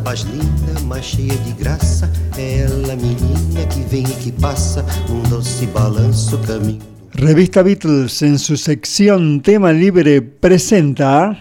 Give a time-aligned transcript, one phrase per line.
[0.00, 4.84] mais linda, mais cheia de graça, ela, menina que vem e que passa,
[5.28, 6.80] doce balanço caminho.
[7.12, 11.36] Revista Beatles en su sección Tema Libre presenta.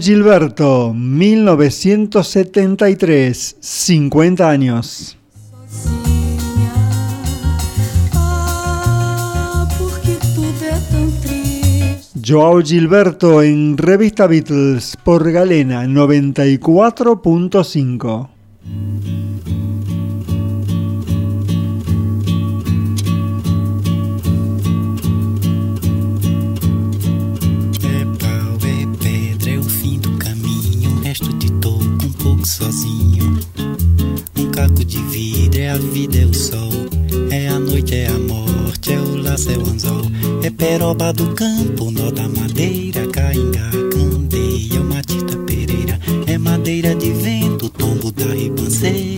[0.00, 5.19] Gilberto, 1973, 50 años.
[12.30, 18.28] Joao Gilberto en Revista Beatles por Galena 94.5.
[27.82, 28.04] É
[31.08, 31.14] é é
[32.44, 33.40] sozinho.
[34.38, 36.70] Um caco de vidro é a vida, é o sol,
[37.32, 38.49] é a noite, é a morte
[39.34, 40.02] anzol.
[40.42, 45.98] É peroba do campo, nó da madeira Caingá, candeia, matita pereira.
[46.26, 49.09] É madeira de vento, tombo da ribanceira.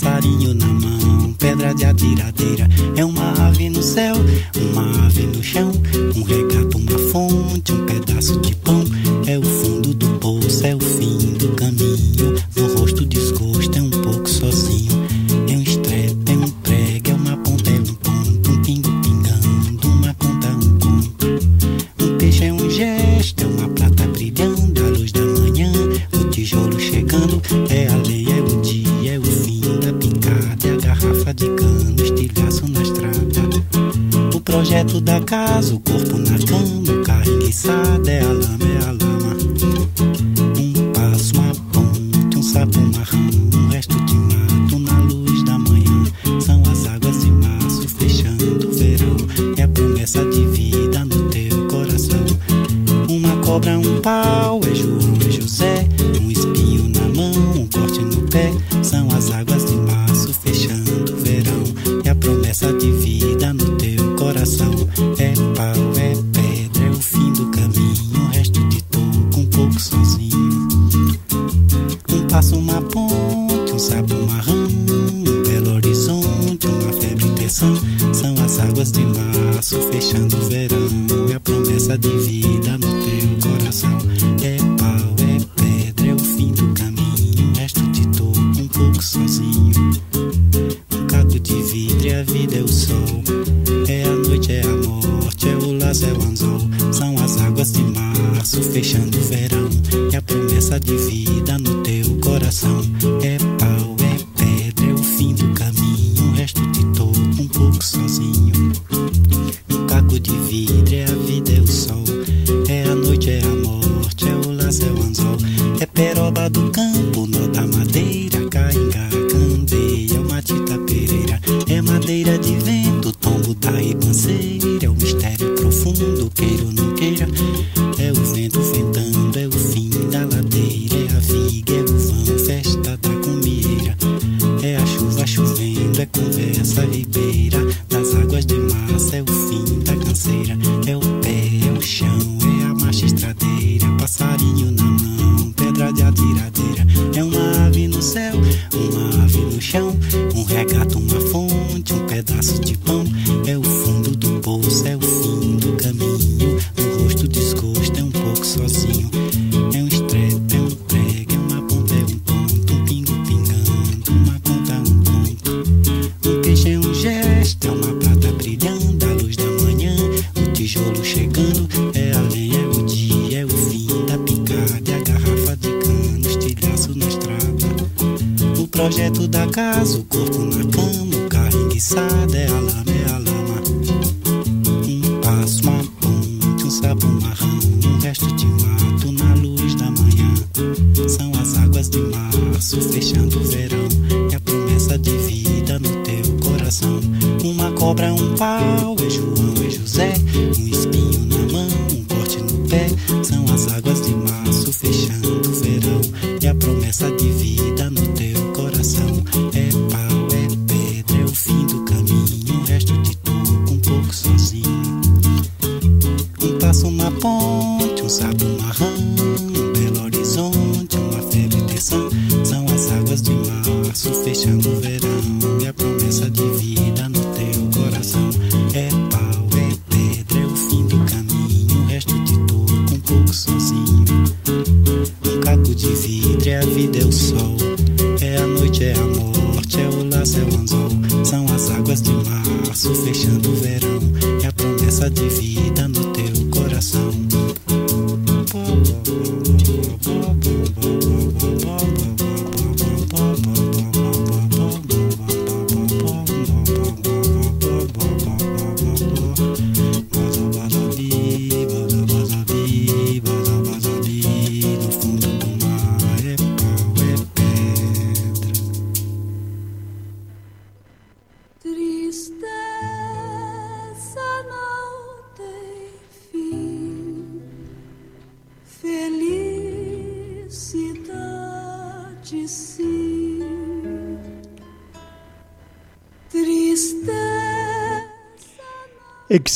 [0.00, 2.66] passarinho na mão, pedra de atiradeira.
[2.96, 4.14] É uma ave no céu,
[4.72, 5.70] uma ave no chão,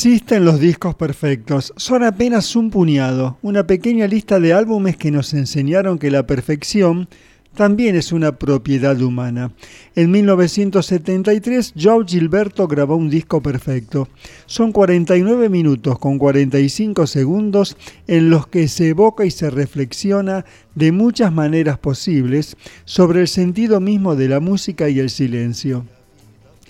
[0.05, 5.33] Existen los discos perfectos, son apenas un puñado, una pequeña lista de álbumes que nos
[5.33, 7.09] enseñaron que la perfección
[7.55, 9.51] también es una propiedad humana.
[9.95, 14.07] En 1973, Joe Gilberto grabó un disco perfecto.
[14.45, 17.75] Son 49 minutos con 45 segundos
[18.05, 23.79] en los que se evoca y se reflexiona de muchas maneras posibles sobre el sentido
[23.79, 25.83] mismo de la música y el silencio.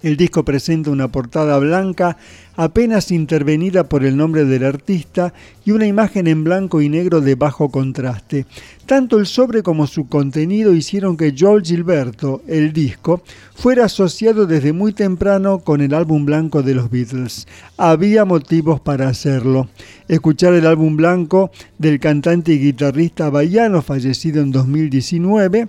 [0.06, 2.16] El disco presenta una portada blanca
[2.56, 5.34] apenas intervenida por el nombre del artista
[5.66, 8.46] y una imagen en blanco y negro de bajo contraste.
[8.86, 13.24] Tanto el sobre como su contenido hicieron que Joel Gilberto, el disco,
[13.56, 17.48] fuera asociado desde muy temprano con el álbum blanco de los Beatles.
[17.76, 19.70] Había motivos para hacerlo.
[20.08, 21.50] Escuchar el álbum blanco
[21.80, 25.68] del cantante y guitarrista baiano fallecido en 2019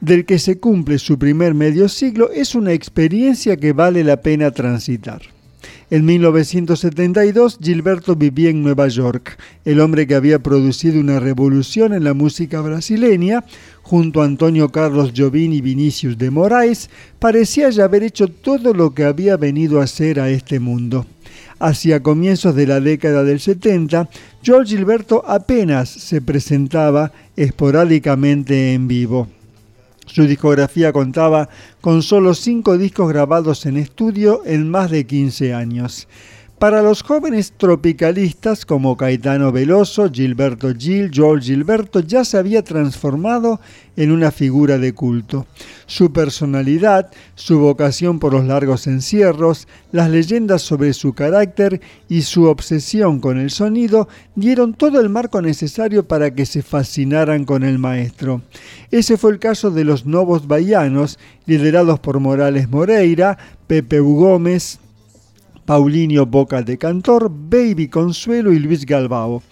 [0.00, 4.50] del que se cumple su primer medio siglo es una experiencia que vale la pena
[4.50, 5.22] transitar.
[5.90, 9.38] En 1972, Gilberto vivía en Nueva York.
[9.64, 13.42] El hombre que había producido una revolución en la música brasileña,
[13.82, 18.92] junto a Antonio Carlos Jobim y Vinicius de Moraes, parecía ya haber hecho todo lo
[18.92, 21.06] que había venido a hacer a este mundo.
[21.58, 24.10] Hacia comienzos de la década del 70,
[24.46, 29.26] Joel Gilberto apenas se presentaba esporádicamente en vivo.
[30.08, 31.50] Su discografía contaba
[31.82, 36.08] con solo cinco discos grabados en estudio en más de 15 años.
[36.58, 43.60] Para los jóvenes tropicalistas como Caetano Veloso, Gilberto Gil, Joel Gilberto ya se había transformado
[43.96, 45.46] en una figura de culto.
[45.86, 52.46] Su personalidad, su vocación por los largos encierros, las leyendas sobre su carácter y su
[52.46, 57.78] obsesión con el sonido dieron todo el marco necesario para que se fascinaran con el
[57.78, 58.42] maestro.
[58.90, 63.38] Ese fue el caso de los Novos Baianos, liderados por Morales Moreira,
[63.68, 64.16] Pepe U.
[64.16, 64.80] Gómez,
[65.68, 69.42] Paulinho Boca de Cantor, Baby Consuelo y Luis Galbao.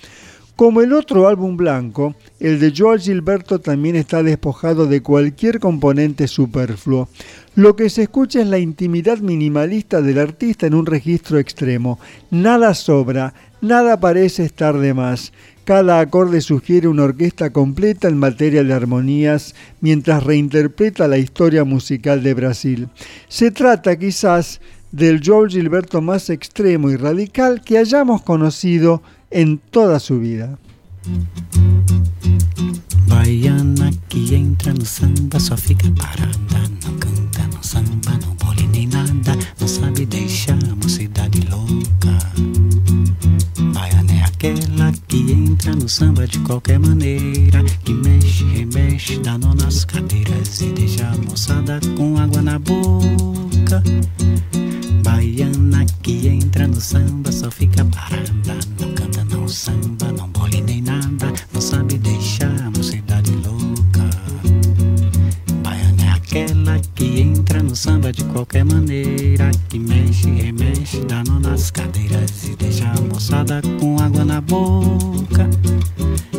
[0.57, 6.27] Como el otro álbum blanco, el de Joel Gilberto también está despojado de cualquier componente
[6.27, 7.11] superfluo.
[7.55, 11.99] Lo que se escucha es la intimidad minimalista del artista en un registro extremo.
[12.31, 15.35] Nada sobra, nada parece estar de más.
[15.65, 22.23] Cada acorde sugiere una orquesta completa en materia de armonías mientras reinterpreta la historia musical
[22.23, 22.89] de Brasil.
[23.29, 24.61] Se trata quizás
[24.93, 30.59] del Joel Gilberto más extremo y radical que hayamos conocido en toda su vida.
[33.07, 38.89] Baiana que entra no samba só fica parada, não canta, não samba, não bole nem
[38.89, 42.19] nada, não sabe deixar a mocidade louca.
[43.73, 49.55] Baiana é aquela que entra no samba de qualquer maneira, que mexe, remexe, dá nó
[49.55, 53.46] nas cadeiras e deixa a moçada com água na boca.
[55.03, 60.81] Baiana que entra no samba Só fica parada Não canta, não samba Não bole nem
[60.83, 64.09] nada Não sabe deixar a mocidade louca.
[65.65, 71.41] Baiana é aquela que entra no samba De qualquer maneira Que mexe, remexe Dá nó
[71.41, 75.51] nas cadeiras E deixa a moçada com água na boca.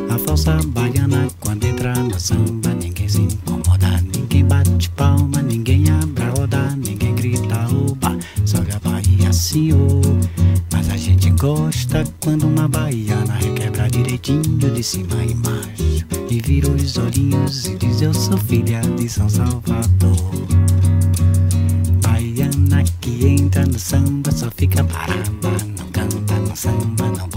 [0.09, 6.23] A falsa baiana Quando entra no samba Ninguém se incomoda Ninguém bate palma Ninguém abre
[6.23, 7.06] a roda Ninguém
[10.71, 16.05] mas a gente gosta quando uma baiana requebra direitinho de cima e embaixo.
[16.29, 20.31] E vira os olhinhos e diz: Eu sou filha de São Salvador.
[22.01, 25.21] Baiana que entra no samba só fica parada.
[25.77, 27.27] Não canta, não samba, não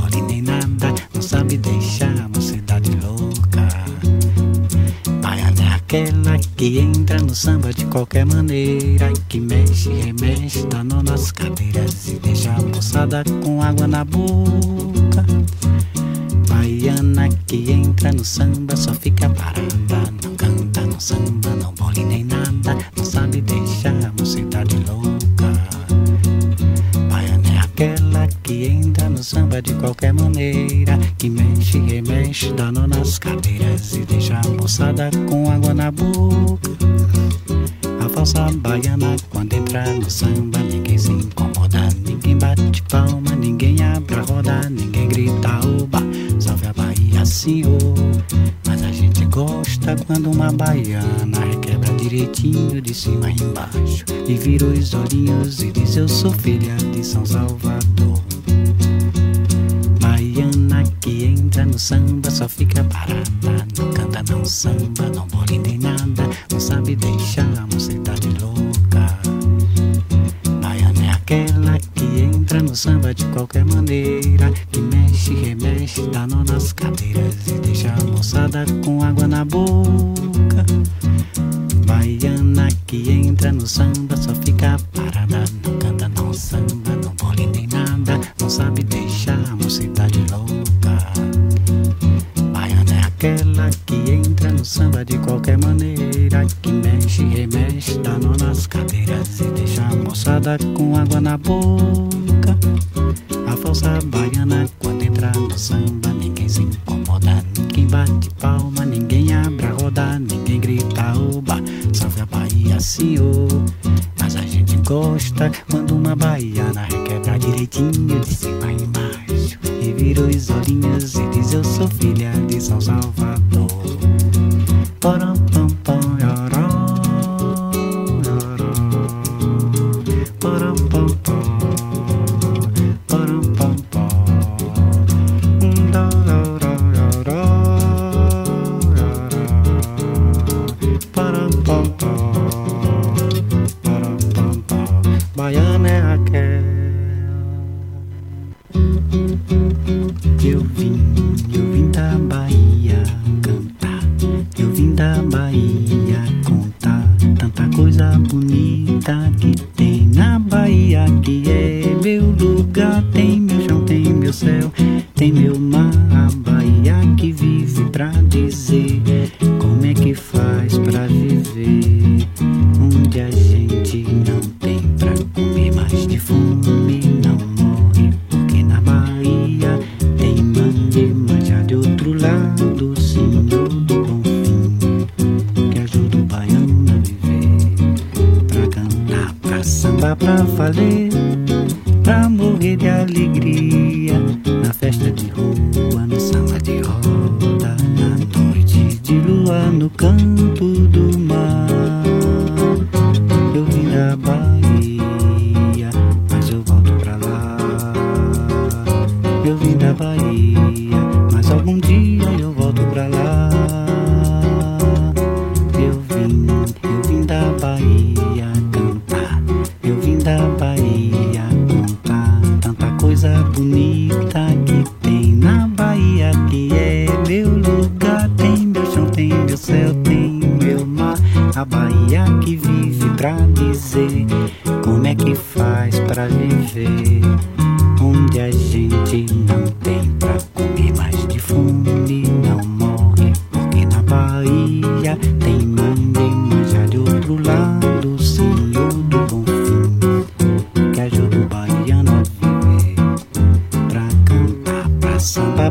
[5.90, 12.12] aquela que entra no samba de qualquer maneira que mexe, remexe, danou nas cadeiras e
[12.20, 15.26] deixa a moçada com água na boca.
[16.48, 22.22] Baiana que entra no samba só fica parada, não canta, não samba, não bole nem
[22.22, 25.50] nada, não sabe deixar a mocidade tá louca.
[27.10, 33.18] Baiana é aquela que entra no samba de qualquer maneira, que mexe, remexe, danou nas
[33.18, 35.90] cadeiras e deixa a moçada com água a
[38.10, 44.20] falsa baiana quando entra no samba Ninguém se incomoda, ninguém bate palma Ninguém abre a
[44.20, 46.00] roda, ninguém grita oba!
[46.38, 47.78] Salve a Bahia, senhor.
[48.66, 54.92] Mas a gente gosta quando uma baiana Requebra direitinho de cima embaixo E vira os
[54.92, 57.79] olhinhos e diz eu sou filha de São Salvador.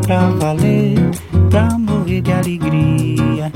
[0.09, 0.95] pra valer,
[1.51, 3.51] pra morrer de alegria.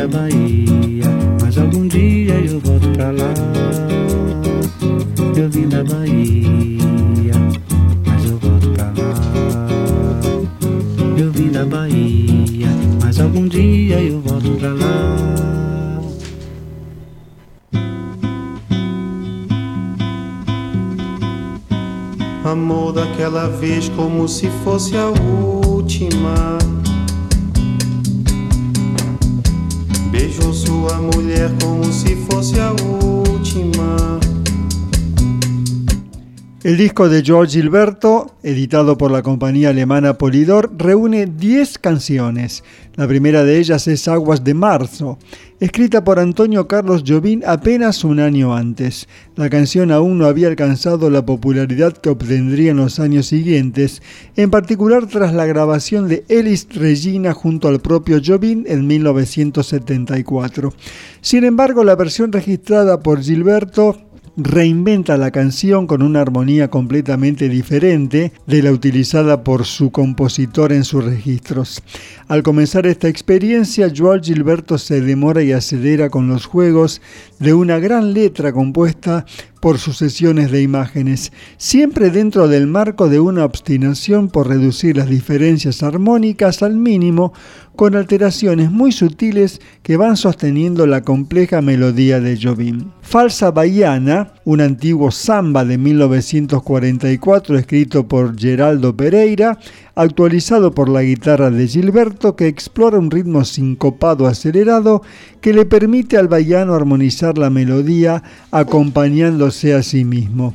[0.00, 1.04] Da Bahia,
[1.42, 3.34] mas algum dia eu volto pra lá.
[5.36, 7.34] Eu vim da Bahia,
[8.06, 9.68] mas eu volto pra lá.
[11.18, 12.68] Eu vim da Bahia,
[13.02, 15.18] mas algum dia eu volto pra lá.
[22.44, 26.79] Amor daquela vez como se fosse a última.
[36.62, 42.64] El disco de George Gilberto, editado por la compañía alemana Polydor, reúne 10 canciones.
[42.96, 45.18] La primera de ellas es Aguas de Marzo,
[45.60, 49.08] escrita por Antonio Carlos Jobim apenas un año antes.
[49.36, 54.02] La canción aún no había alcanzado la popularidad que obtendría en los años siguientes,
[54.36, 60.74] en particular tras la grabación de Elis Regina junto al propio Jobim en 1974.
[61.20, 64.09] Sin embargo, la versión registrada por Gilberto
[64.44, 70.84] reinventa la canción con una armonía completamente diferente de la utilizada por su compositor en
[70.84, 71.82] sus registros.
[72.28, 77.00] Al comenzar esta experiencia, Joao Gilberto se demora y acelera con los juegos
[77.38, 79.26] de una gran letra compuesta
[79.60, 85.82] por sucesiones de imágenes, siempre dentro del marco de una obstinación por reducir las diferencias
[85.82, 87.32] armónicas al mínimo,
[87.76, 92.90] con alteraciones muy sutiles que van sosteniendo la compleja melodía de Jobim.
[93.00, 99.58] Falsa Bahiana, un antiguo samba de 1944 escrito por Geraldo Pereira,
[100.00, 105.02] actualizado por la guitarra de Gilberto que explora un ritmo sincopado acelerado
[105.42, 110.54] que le permite al baiano armonizar la melodía acompañándose a sí mismo.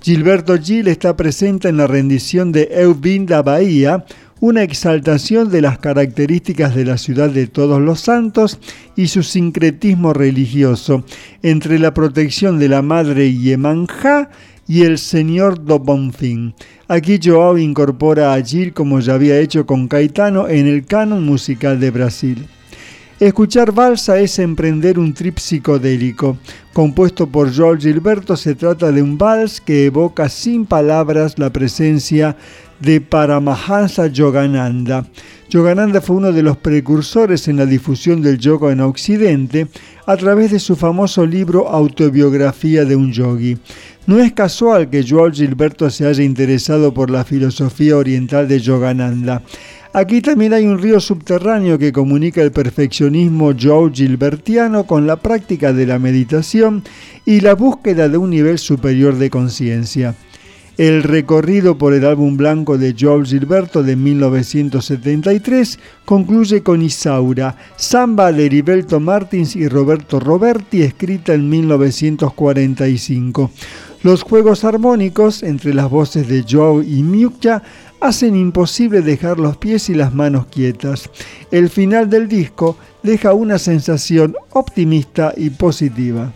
[0.00, 4.04] Gilberto Gil está presente en la rendición de Eu Vim da Bahía,
[4.38, 8.60] una exaltación de las características de la ciudad de todos los santos
[8.94, 11.04] y su sincretismo religioso
[11.42, 14.30] entre la protección de la madre Yemanjá
[14.68, 16.52] y el señor do Bonfim.
[16.94, 21.80] Aquí Joao incorpora a Gil como ya había hecho con Caetano en el canon musical
[21.80, 22.46] de Brasil.
[23.18, 26.38] Escuchar balsa es emprender un trip psicodélico.
[26.72, 32.36] Compuesto por Joao Gilberto, se trata de un vals que evoca sin palabras la presencia
[32.78, 35.04] de Paramahansa Yogananda.
[35.50, 39.66] Yogananda fue uno de los precursores en la difusión del yoga en Occidente
[40.06, 43.56] a través de su famoso libro Autobiografía de un yogi.
[44.06, 49.42] No es casual que Joao Gilberto se haya interesado por la filosofía oriental de Yogananda.
[49.94, 55.72] Aquí también hay un río subterráneo que comunica el perfeccionismo Joao Gilbertiano con la práctica
[55.72, 56.82] de la meditación
[57.24, 60.14] y la búsqueda de un nivel superior de conciencia.
[60.76, 68.32] El recorrido por el álbum blanco de Joao Gilberto de 1973 concluye con Isaura, samba
[68.32, 73.52] de Heriberto Martins y Roberto Roberti, escrita en 1945.
[74.02, 77.62] Los juegos armónicos entre las voces de Joao y Miukja
[78.00, 81.08] hacen imposible dejar los pies y las manos quietas.
[81.52, 86.32] El final del disco deja una sensación optimista y positiva.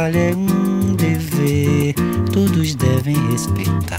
[0.00, 1.94] trabalho é um dever,
[2.32, 3.98] todos devem respeitar.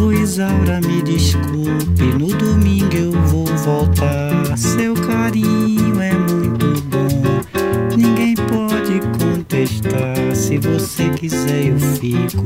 [0.00, 4.56] O Isaura, me desculpe, no domingo eu vou voltar.
[4.56, 10.36] Seu carinho é muito bom, ninguém pode contestar.
[10.36, 12.44] Se você quiser, eu fico,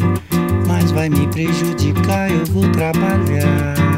[0.66, 3.95] mas vai me prejudicar, eu vou trabalhar.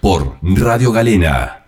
[0.00, 1.66] Por Radio Galena.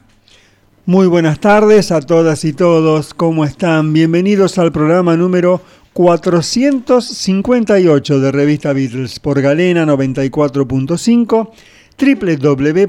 [0.87, 3.93] Muy buenas tardes a todas y todos, ¿cómo están?
[3.93, 5.61] Bienvenidos al programa número
[5.93, 11.51] 458 de Revista Beatles por Galena 94.5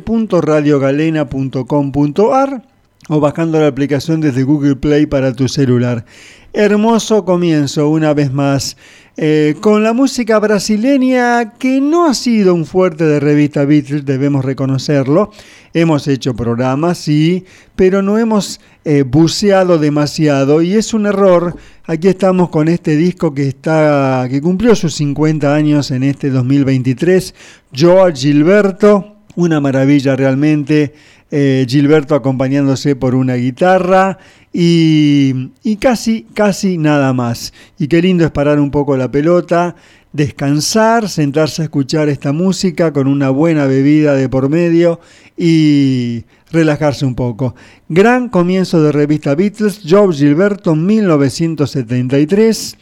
[0.08, 2.64] www.radiogalena.com.ar
[3.10, 6.06] o bajando la aplicación desde Google Play para tu celular.
[6.54, 8.78] Hermoso comienzo una vez más
[9.20, 14.46] eh, con la música brasileña que no ha sido un fuerte de revista Beatles, debemos
[14.46, 15.32] reconocerlo.
[15.74, 17.44] Hemos hecho programas, sí,
[17.76, 21.56] pero no hemos eh, buceado demasiado y es un error.
[21.86, 27.34] Aquí estamos con este disco que, está, que cumplió sus 50 años en este 2023,
[27.74, 30.94] George Gilberto, una maravilla realmente
[31.30, 34.18] eh, Gilberto acompañándose por una guitarra
[34.54, 37.54] y, y, casi, casi nada más.
[37.78, 39.76] Y qué lindo es parar un poco la pelota,
[40.14, 45.00] descansar, sentarse a escuchar esta música con una buena bebida de por medio
[45.36, 47.56] y relajarse un poco.
[47.90, 52.78] Gran comienzo de revista Beatles, Job Gilberto 1973.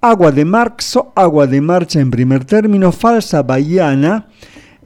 [0.00, 4.28] Agua de marzo, agua de marcha en primer término, falsa bahiana,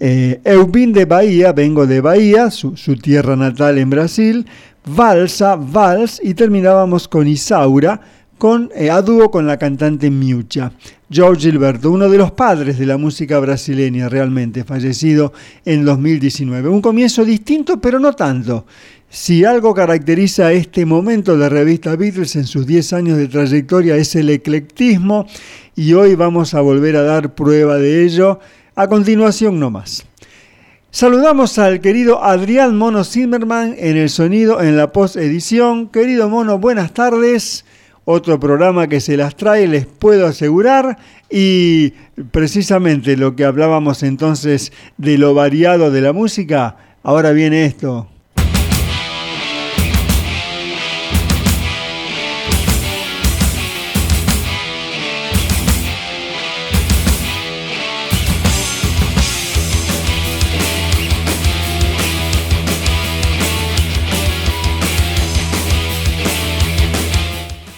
[0.01, 4.47] eh, de Bahía, vengo de Bahía, su, su tierra natal en Brasil.
[4.87, 8.01] Valsa, Vals y terminábamos con Isaura,
[8.39, 10.73] con, eh, a dúo con la cantante Miucha.
[11.11, 15.33] George Gilberto, uno de los padres de la música brasileña realmente, fallecido
[15.65, 16.69] en 2019.
[16.69, 18.67] Un comienzo distinto, pero no tanto.
[19.11, 24.15] Si algo caracteriza este momento de revista Beatles en sus 10 años de trayectoria es
[24.17, 25.27] el eclectismo
[25.75, 28.39] y hoy vamos a volver a dar prueba de ello.
[28.79, 30.07] A continuación no más.
[30.93, 35.89] Saludamos al querido Adrián Mono Zimmerman en el sonido en la post edición.
[35.89, 37.65] Querido Mono, buenas tardes
[38.05, 40.97] otro programa que se las trae, les puedo asegurar.
[41.29, 41.91] Y
[42.31, 48.07] precisamente lo que hablábamos entonces de lo variado de la música, ahora viene esto.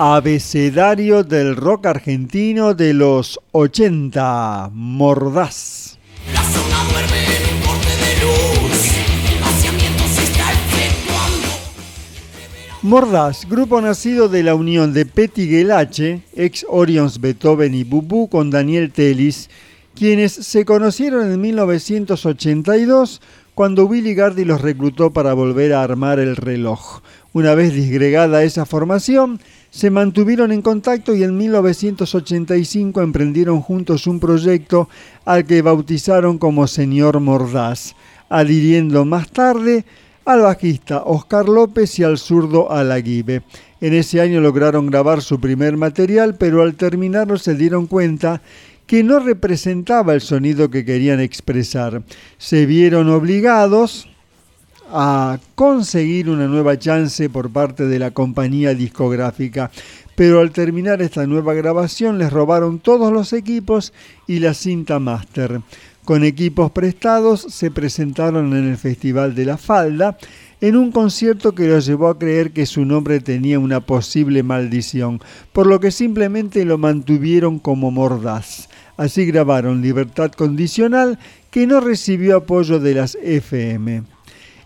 [0.02, 5.98] Abecedario del rock argentino de los 80, Mordaz.
[6.32, 8.78] La zona duerme en un corte de luz,
[10.14, 11.48] se está efectuando.
[12.80, 18.48] Mordaz, grupo nacido de la unión de Petty Gelache, ex Orions Beethoven y Bubú con
[18.48, 19.50] Daniel Telis,
[19.94, 23.20] quienes se conocieron en 1982
[23.54, 27.02] cuando Willy Gardy los reclutó para volver a armar el reloj.
[27.34, 29.38] Una vez disgregada esa formación,
[29.70, 34.88] se mantuvieron en contacto y en 1985 emprendieron juntos un proyecto
[35.24, 37.94] al que bautizaron como Señor Mordaz,
[38.28, 39.84] adhiriendo más tarde
[40.24, 43.42] al bajista Oscar López y al zurdo Alaguibe.
[43.80, 48.42] En ese año lograron grabar su primer material, pero al terminarlo se dieron cuenta
[48.86, 52.02] que no representaba el sonido que querían expresar.
[52.38, 54.08] Se vieron obligados
[54.92, 59.70] a conseguir una nueva chance por parte de la compañía discográfica,
[60.16, 63.92] pero al terminar esta nueva grabación les robaron todos los equipos
[64.26, 65.60] y la cinta máster.
[66.04, 70.18] Con equipos prestados se presentaron en el Festival de la Falda
[70.60, 75.20] en un concierto que los llevó a creer que su nombre tenía una posible maldición,
[75.52, 78.68] por lo que simplemente lo mantuvieron como mordaz.
[78.96, 81.18] Así grabaron Libertad Condicional,
[81.50, 84.02] que no recibió apoyo de las FM.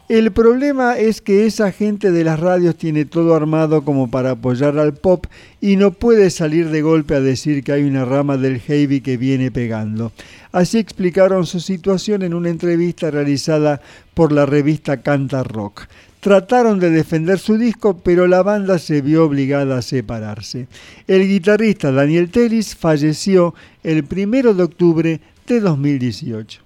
[0.07, 4.78] El problema es que esa gente de las radios tiene todo armado como para apoyar
[4.78, 5.24] al pop
[5.62, 9.16] y no puede salir de golpe a decir que hay una rama del heavy que
[9.16, 10.12] viene pegando.
[10.52, 13.80] Así explicaron su situación en una entrevista realizada
[14.12, 15.86] por la revista Canta Rock.
[16.20, 20.68] Trataron de defender su disco, pero la banda se vio obligada a separarse.
[21.07, 26.63] El guitarrista Daniel Telis falleció el 1 de octubre de 2018.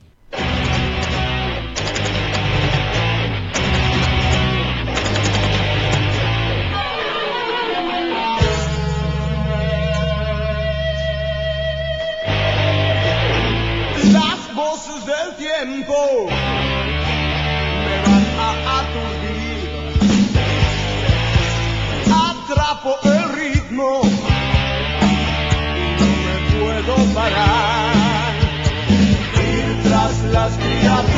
[15.69, 15.85] Me
[18.05, 18.49] van a
[18.79, 19.69] aturdir.
[22.29, 23.89] Atrapo el ritmo
[25.77, 28.35] y no me puedo parar.
[29.35, 31.18] Ir tras las criaturas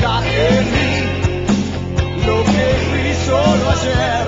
[0.00, 0.92] buscar en mí
[2.26, 4.19] lo que fui solo ayer.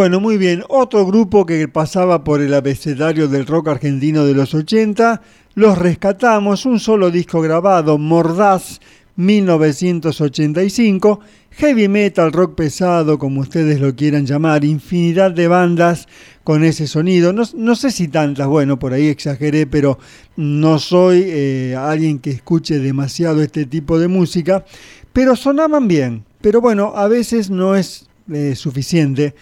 [0.00, 0.64] Bueno, muy bien.
[0.70, 5.20] Otro grupo que pasaba por el abecedario del rock argentino de los 80,
[5.52, 8.80] los rescatamos, un solo disco grabado, Mordaz,
[9.16, 11.20] 1985,
[11.50, 16.08] heavy metal, rock pesado, como ustedes lo quieran llamar, infinidad de bandas
[16.44, 19.98] con ese sonido, no, sé si tantas, bueno, por ahí exageré, pero
[20.34, 24.64] no soy eh, alguien que escuche demasiado este tipo de música,
[25.12, 29.34] pero sonaban bien, pero bueno, a veces no es eh, suficiente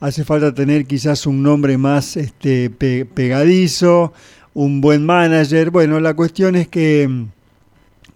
[0.00, 4.12] hace falta tener quizás un nombre más este, pe- pegadizo,
[4.54, 5.70] un buen manager.
[5.70, 7.24] Bueno, la cuestión es que mm,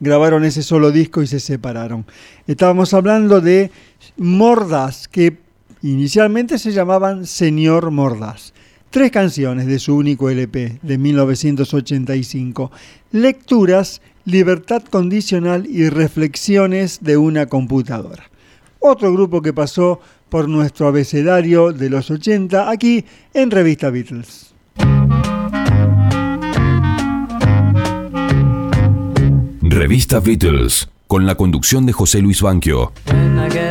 [0.01, 2.07] grabaron ese solo disco y se separaron.
[2.47, 3.70] Estábamos hablando de
[4.16, 5.39] Mordaz, que
[5.83, 8.53] inicialmente se llamaban Señor Mordaz.
[8.91, 12.70] Tres canciones de su único LP de 1985.
[13.12, 18.24] Lecturas, Libertad Condicional y Reflexiones de una computadora.
[18.81, 20.01] Otro grupo que pasó
[20.31, 23.05] por nuestro abecedario de los 80 aquí
[23.35, 24.55] en Revista Beatles.
[29.62, 30.89] Revista Beatles.
[31.07, 32.93] con la conducción de José Luis Banquio.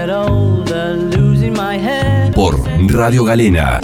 [0.10, 1.10] Older.
[2.36, 2.60] Por
[2.92, 3.80] Radio Galena.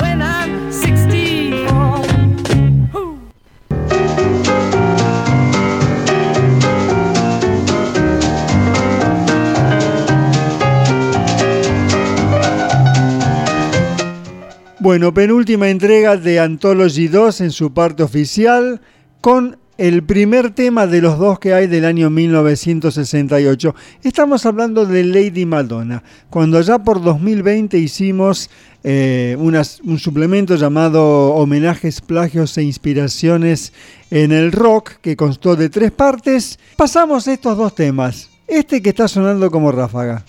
[14.86, 18.82] Bueno, penúltima entrega de Anthology 2 en su parte oficial
[19.20, 23.74] con el primer tema de los dos que hay del año 1968.
[24.04, 28.52] Estamos hablando de Lady Madonna, cuando ya por 2020 hicimos
[28.84, 33.74] eh, un suplemento llamado Homenajes, Plagios e Inspiraciones
[34.12, 36.60] en el Rock, que constó de tres partes.
[36.78, 38.30] Pasamos estos dos temas.
[38.48, 40.24] Este que está sonando como ráfaga.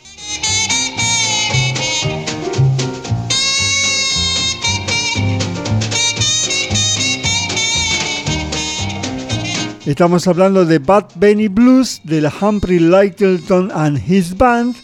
[9.87, 14.75] Estamos hablando de Bad Benny Blues de la Humphrey Lyttelton and His Band,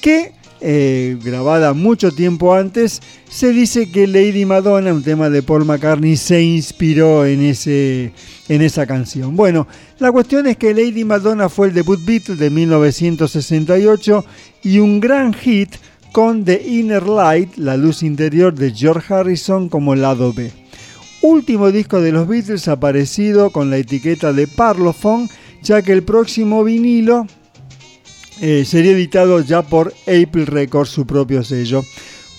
[0.00, 0.30] que,
[0.60, 6.16] eh, grabada mucho tiempo antes, se dice que Lady Madonna, un tema de Paul McCartney,
[6.16, 8.12] se inspiró en, ese,
[8.48, 9.34] en esa canción.
[9.34, 9.66] Bueno,
[9.98, 14.24] la cuestión es que Lady Madonna fue el debut Beatle de 1968
[14.62, 15.74] y un gran hit
[16.12, 20.63] con The Inner Light, la luz interior de George Harrison como lado B
[21.24, 25.30] último disco de los Beatles aparecido con la etiqueta de Parlophone,
[25.62, 27.26] ya que el próximo vinilo
[28.42, 31.82] eh, sería editado ya por Apple Records, su propio sello.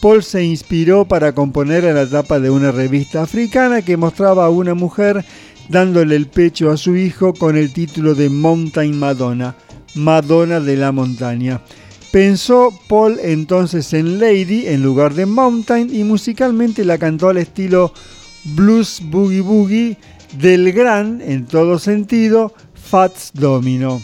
[0.02, 4.50] Paul se inspiró para componer a la tapa de una revista africana que mostraba a
[4.52, 5.26] una mujer
[5.68, 9.56] dándole el pecho a su hijo con el título de Mountain Madonna,
[9.96, 11.60] Madonna de la montaña.
[12.12, 17.92] Pensó Paul entonces en Lady en lugar de Mountain y musicalmente la cantó al estilo
[18.46, 19.98] blues boogie boogie
[20.40, 24.02] del gran, en todo sentido, Fats Domino.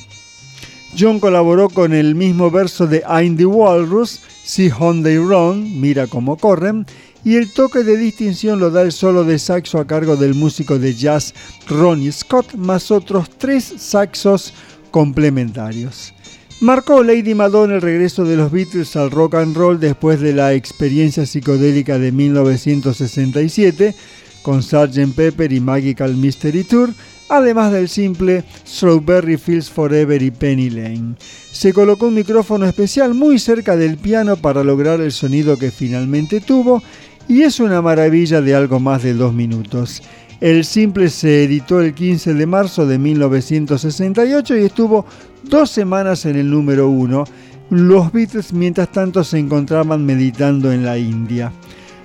[0.98, 6.08] John colaboró con el mismo verso de I'm the Walrus, See How They Run, Mira
[6.08, 6.86] cómo corren,
[7.24, 10.80] y el toque de distinción lo da el solo de saxo a cargo del músico
[10.80, 11.34] de jazz
[11.68, 14.54] Ronnie Scott, más otros tres saxos
[14.89, 16.14] complementarios.
[16.62, 20.54] Marcó Lady Madonna el regreso de los Beatles al rock and roll después de la
[20.54, 23.96] experiencia psicodélica de 1967
[24.42, 25.14] con Sgt.
[25.16, 26.94] Pepper y Magical Mystery Tour,
[27.30, 31.16] además del simple Strawberry Fields Forever y Penny Lane.
[31.52, 36.42] Se colocó un micrófono especial muy cerca del piano para lograr el sonido que finalmente
[36.42, 36.82] tuvo
[37.28, 40.02] y es una maravilla de algo más de dos minutos.
[40.42, 45.06] El simple se editó el 15 de marzo de 1968 y estuvo
[45.44, 47.26] dos semanas en el número uno.
[47.70, 51.54] Los Beatles mientras tanto se encontraban meditando en la India.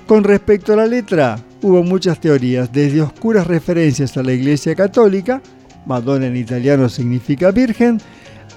[0.06, 5.42] Con respecto a la letra, hubo muchas teorías, desde oscuras referencias a la Iglesia Católica,
[5.84, 8.00] Madonna en italiano significa virgen,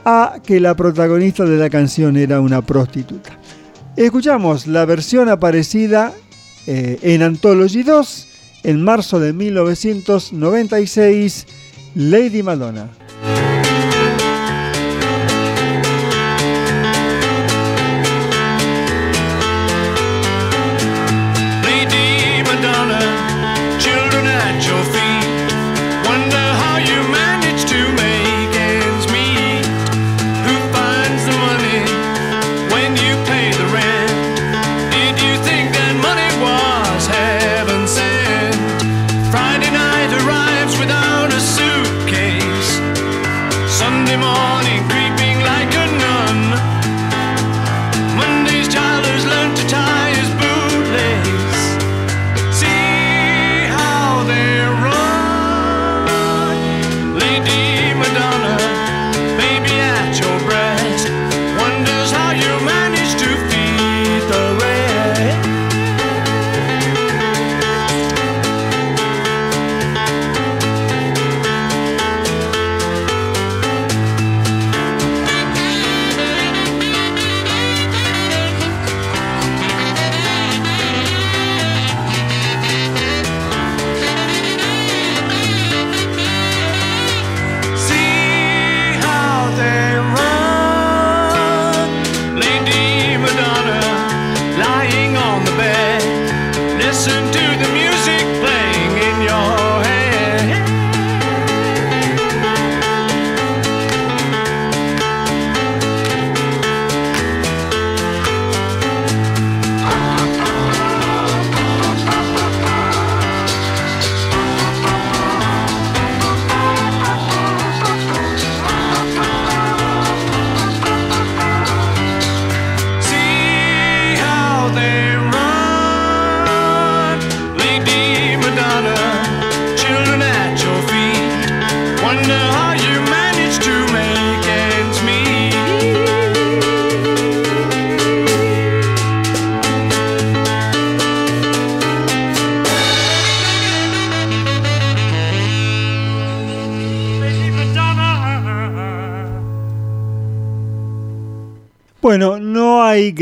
[0.05, 3.31] a que la protagonista de la canción era una prostituta.
[3.95, 6.13] Escuchamos la versión aparecida
[6.67, 8.27] eh, en Anthology 2
[8.63, 11.47] en marzo de 1996,
[11.95, 12.89] Lady Madonna.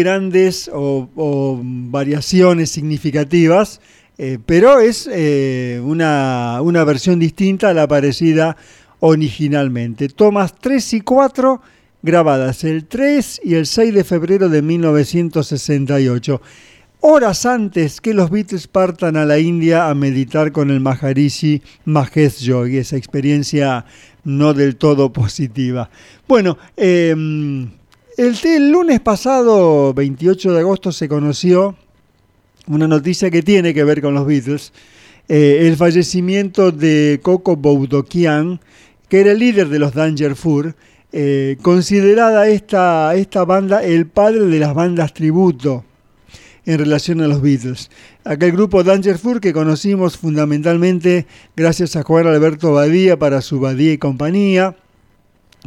[0.08, 3.82] Grandes o, variaciones significativas,
[4.18, 8.56] eh, pero es eh, una, una versión distinta a la parecida
[9.02, 10.08] originalmente.
[10.08, 11.62] Tomas 3 y 4
[12.02, 16.42] grabadas el 3 y el 6 de febrero de 1968,
[17.02, 22.40] horas antes que los Beatles partan a la India a meditar con el Maharishi Mahesh
[22.40, 23.84] Yogi, esa experiencia
[24.24, 25.90] no del todo positiva.
[26.30, 27.14] Bueno, eh,
[28.18, 31.76] el, el lunes pasado, 28 de agosto, se conoció
[32.68, 34.74] una noticia que tiene que ver con los Beatles,
[35.30, 38.60] eh, el fallecimiento de Coco Boudokian,
[39.08, 40.76] que era el líder de los Dangerfur,
[41.14, 45.86] eh, considerada esta, esta banda el padre de las bandas tributo
[46.66, 47.90] en relación a los Beatles.
[48.26, 53.98] Aquel grupo Dangerfur que conocimos fundamentalmente gracias a Juan Alberto Badía para su Badía y
[53.98, 54.76] compañía.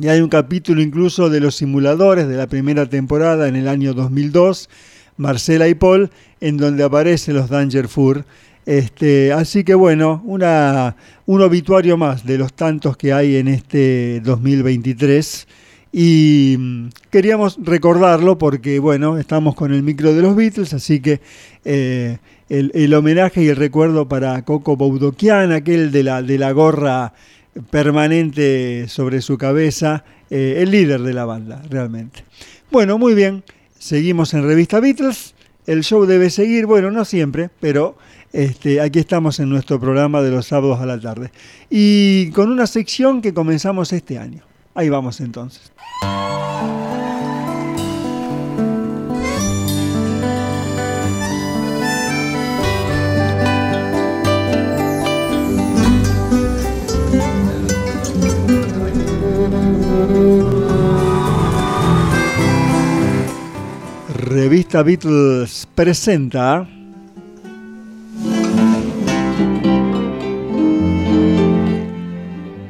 [0.01, 3.92] Y hay un capítulo incluso de los simuladores de la primera temporada en el año
[3.92, 4.70] 2002,
[5.18, 8.24] Marcela y Paul, en donde aparecen los Dangerfur.
[8.64, 10.96] Este, así que bueno, una,
[11.26, 15.46] un obituario más de los tantos que hay en este 2023
[15.92, 21.20] y mm, queríamos recordarlo porque bueno, estamos con el micro de los Beatles, así que
[21.66, 22.16] eh,
[22.48, 27.12] el, el, homenaje y el recuerdo para Coco Boudokian, aquel de la, de la gorra
[27.70, 32.24] permanente sobre su cabeza, eh, el líder de la banda, realmente.
[32.70, 33.42] Bueno, muy bien,
[33.78, 35.34] seguimos en Revista Beatles,
[35.66, 37.96] el show debe seguir, bueno, no siempre, pero
[38.32, 41.30] este, aquí estamos en nuestro programa de los sábados a la tarde.
[41.68, 44.42] Y con una sección que comenzamos este año.
[44.74, 45.72] Ahí vamos entonces.
[64.30, 66.66] Revista Beatles presenta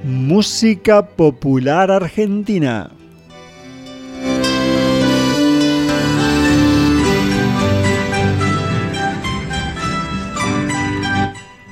[0.04, 2.90] Música Popular Argentina.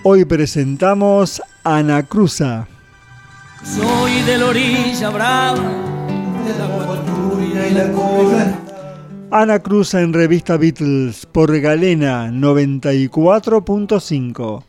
[0.05, 2.69] Hoy presentamos Ana Cruza.
[3.63, 5.61] Soy de la orilla brava,
[6.45, 6.67] de la
[7.69, 8.59] y la cola.
[9.31, 14.65] Ana Cruz en Revista Beatles por Galena 94.5.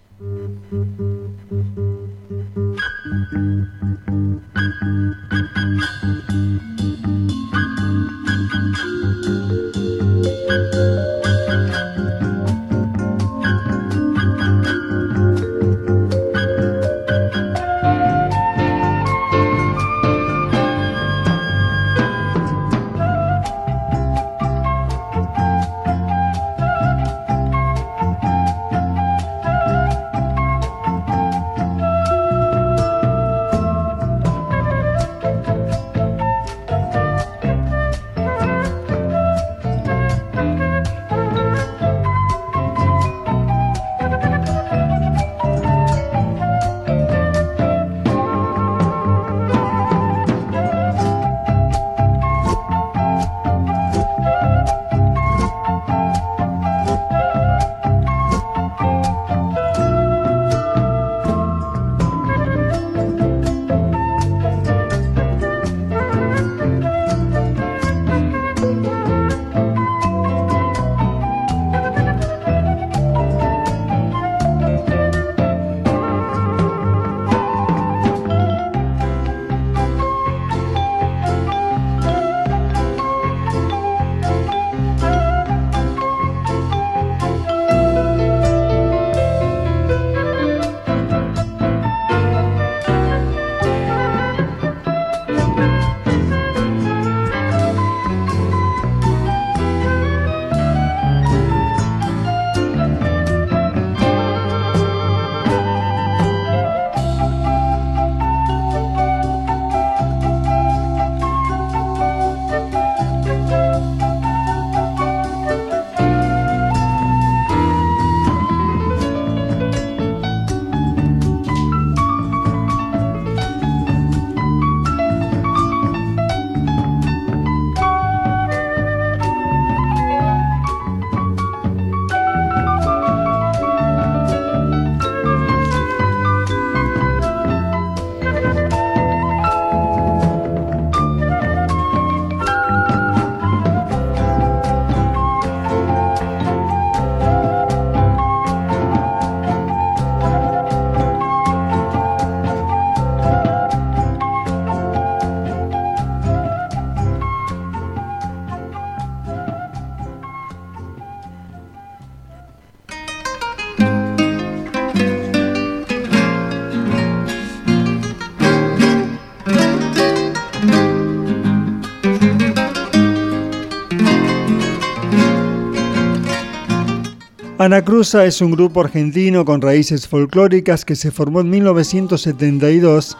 [177.60, 183.18] Anacruza es un grupo argentino con raíces folclóricas que se formó en 1972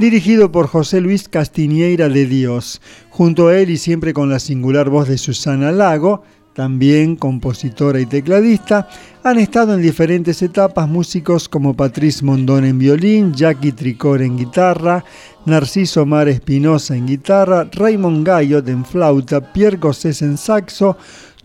[0.00, 2.82] dirigido por José Luis Castiñeira de Dios.
[3.10, 8.06] Junto a él y siempre con la singular voz de Susana Lago, también compositora y
[8.06, 8.88] tecladista,
[9.22, 15.04] han estado en diferentes etapas músicos como Patrice Mondón en violín, Jackie Tricor en guitarra,
[15.44, 20.96] Narciso Mar Espinosa en guitarra, Raymond Gayot en flauta, Pierre Gossés en saxo,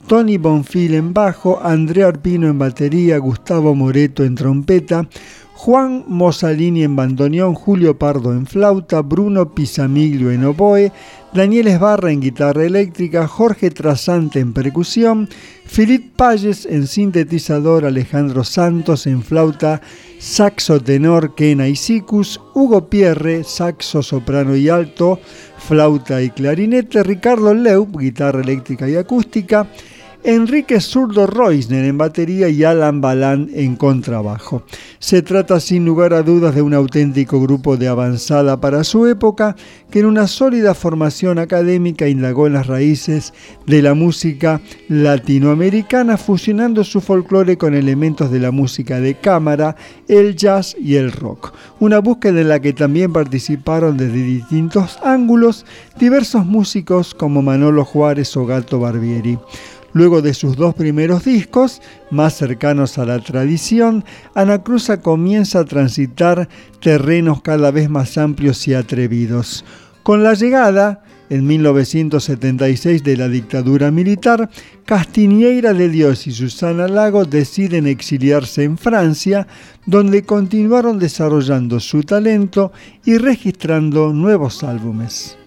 [0.08, 5.08] Tony Bonfil en bajo, Andrea Arpino en batería, Gustavo Moreto en trompeta,
[5.54, 10.92] Juan Mosalini en bandoneón, Julio Pardo en flauta, Bruno Pisamiglio en oboe,
[11.34, 15.30] Daniel Esbarra en guitarra eléctrica, Jorge Trasante en percusión,
[15.74, 19.82] Philip Palles en sintetizador, Alejandro Santos en flauta,
[20.18, 25.20] saxo tenor, Kena y Sicus, Hugo Pierre, saxo soprano y alto,
[25.58, 29.68] flauta y clarinete, Ricardo Leu, guitarra eléctrica y acústica,
[30.24, 34.62] Enrique Zurdo Reusner en batería y Alan Balan en contrabajo.
[35.00, 39.56] Se trata sin lugar a dudas de un auténtico grupo de avanzada para su época
[39.90, 43.34] que en una sólida formación académica indagó en las raíces
[43.66, 49.76] de la música latinoamericana fusionando su folclore con elementos de la música de cámara,
[50.08, 51.52] el jazz y el rock.
[51.80, 55.66] Una búsqueda en la que también participaron desde distintos ángulos
[55.98, 59.40] diversos músicos como Manolo Juárez o Gato Barbieri.
[59.94, 61.82] Luego de sus dos primeros discos,
[62.12, 66.48] más cercanos a la tradición, Anacruza comienza a transitar
[66.82, 69.66] terrenos cada vez más amplios y atrevidos.
[70.04, 74.50] Con la llegada, en 1976, de la dictadura militar,
[74.86, 79.48] Castiñeira de Dios y Susana Lago deciden exiliarse en Francia,
[79.86, 82.74] donde continuaron desarrollando su talento
[83.06, 85.38] y registrando nuevos álbumes.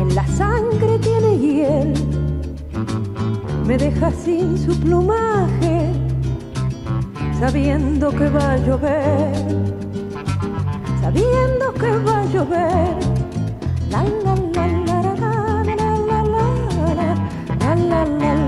[0.00, 1.92] En la sangre tiene hiel,
[3.66, 5.92] me deja sin su plumaje,
[7.38, 9.32] sabiendo que va a llover,
[11.02, 12.96] sabiendo que va a llover.
[13.90, 15.24] La la la la la
[15.64, 16.22] la la la
[16.94, 17.14] la
[17.60, 18.41] la la la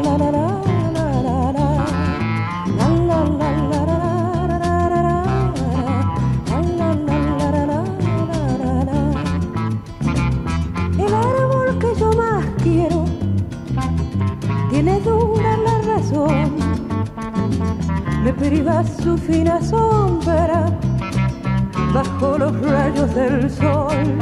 [18.24, 20.64] me priva su fina sombra
[21.92, 24.18] bajo los rayos del sol,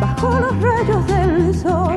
[0.00, 1.89] bajo los rayos del sol.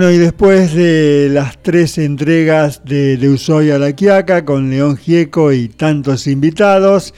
[0.00, 4.96] Bueno, y después de las tres entregas de, de Ushuaia a la Quiaca con León
[4.96, 7.12] Gieco y tantos invitados,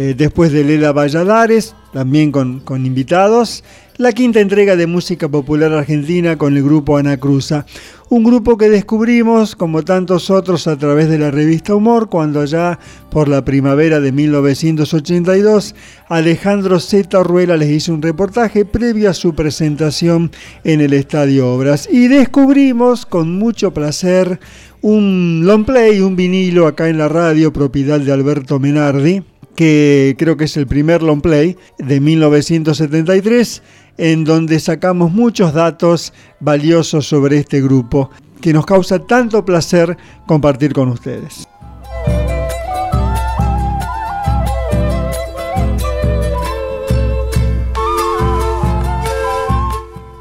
[0.00, 3.64] eh, después de Lela Valladares, también con, invitados,
[3.96, 7.66] la quinta entrega de música popular argentina con el grupo Anacruza,
[8.08, 12.78] un grupo que descubrimos, como tantos otros, a través de la revista Humor, cuando allá
[13.10, 15.74] por la primavera de 1982,
[16.08, 17.20] Alejandro Z.
[17.24, 20.30] Ruela les hizo un reportaje previo a su presentación
[20.62, 21.88] en el Estadio Obras.
[21.90, 24.38] Y descubrimos con mucho placer
[24.80, 29.24] un long play, un vinilo acá en la radio, propiedad de Alberto Menardi,
[29.58, 33.60] que creo que es el primer long play de 1973
[33.96, 38.08] en donde sacamos muchos datos valiosos sobre este grupo
[38.40, 39.96] que nos causa tanto placer
[40.28, 41.48] compartir con ustedes.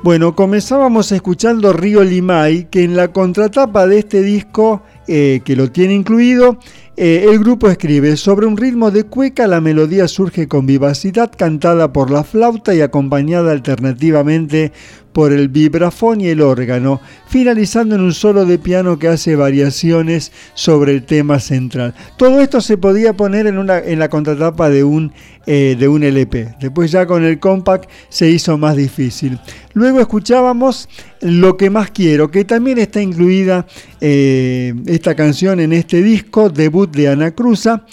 [0.01, 5.69] Bueno, comenzábamos escuchando Río Limay, que en la contratapa de este disco, eh, que lo
[5.69, 6.57] tiene incluido,
[6.99, 11.93] eh, el grupo escribe, sobre un ritmo de cueca la melodía surge con vivacidad cantada
[11.93, 14.71] por la flauta y acompañada alternativamente
[15.17, 20.31] por el vibrafón y el órgano, finalizando en un solo de piano que hace variaciones
[20.53, 21.95] sobre el tema central.
[22.17, 25.11] Todo esto se podía poner en, una, en la contratapa de un,
[25.47, 26.57] eh, de un LP.
[26.59, 29.39] Después ya con el compact se hizo más difícil.
[29.73, 30.87] Luego escuchábamos
[31.21, 33.65] Lo que más quiero, que también está incluida
[33.99, 37.85] eh, esta canción en este disco, debut de Ana Cruza.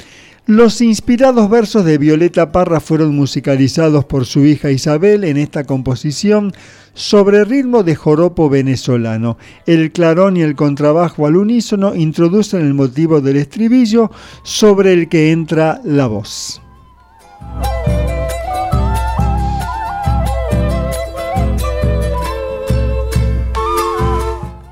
[0.46, 6.52] Los inspirados versos de Violeta Parra fueron musicalizados por su hija Isabel en esta composición
[6.92, 9.38] sobre ritmo de joropo venezolano.
[9.64, 14.10] El clarón y el contrabajo al unísono introducen el motivo del estribillo
[14.42, 16.60] sobre el que entra la voz.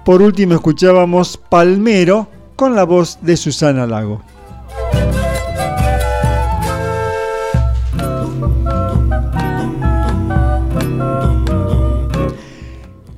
[0.04, 4.31] Por último escuchábamos Palmero con la voz de Susana Lago.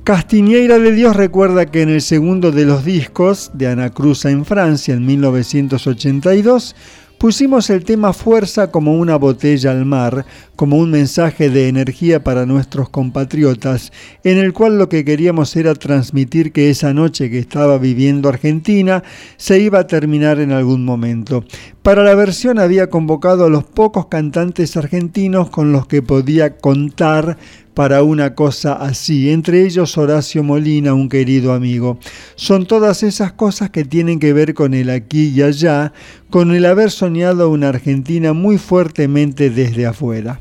[0.05, 4.45] Castiñeira de Dios recuerda que en el segundo de los discos de Ana Cruza en
[4.45, 6.75] Francia en 1982
[7.17, 10.23] pusimos el tema Fuerza como una botella al mar,
[10.55, 13.91] como un mensaje de energía para nuestros compatriotas,
[14.23, 19.01] en el cual lo que queríamos era transmitir que esa noche que estaba viviendo Argentina
[19.37, 21.43] se iba a terminar en algún momento.
[21.85, 27.37] Para la versión había convocado a los pocos cantantes argentinos con los que podía contar
[27.75, 31.99] para una cosa así, entre ellos Horacio Molina, un querido amigo.
[32.33, 35.93] Son todas esas cosas que tienen que ver con el aquí y allá,
[36.31, 40.39] con el haber soñado una Argentina muy fuertemente desde afuera.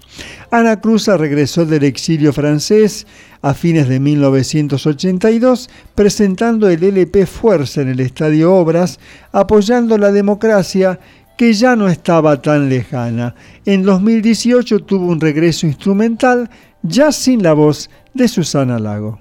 [0.51, 3.07] Ana Cruza regresó del exilio francés
[3.45, 8.99] a fines de 1982, presentando el LP Fuerza en el Estadio Obras,
[9.33, 10.99] apoyando la democracia
[11.37, 13.35] que ya no estaba tan lejana.
[13.67, 16.49] En 2018 tuvo un regreso instrumental,
[16.83, 19.19] ya sin la voz de Susana Lago.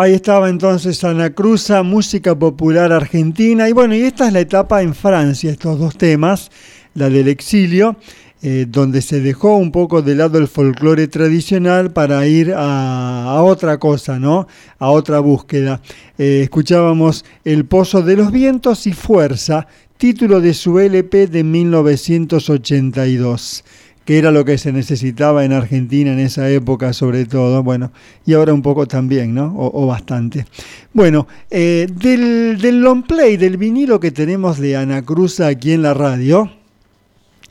[0.00, 3.68] Ahí estaba entonces Ana Cruza, música popular argentina.
[3.68, 6.52] Y bueno, y esta es la etapa en Francia, estos dos temas,
[6.94, 7.96] la del exilio,
[8.40, 13.78] eh, donde se dejó un poco de lado el folclore tradicional para ir a, otra
[13.78, 14.46] cosa, ¿no?
[14.78, 15.80] A otra búsqueda.
[16.16, 19.66] Eh, escuchábamos El Pozo de los Vientos y Fuerza,
[19.96, 23.64] título de su LP de 1982
[24.08, 27.92] que era lo que se necesitaba en Argentina en esa época sobre todo, bueno,
[28.24, 29.52] y ahora un poco también, ¿no?
[29.54, 30.46] O, bastante.
[30.94, 35.82] Bueno, eh, del, del long play, del vinilo que tenemos de Ana Cruz aquí en
[35.82, 36.50] la radio,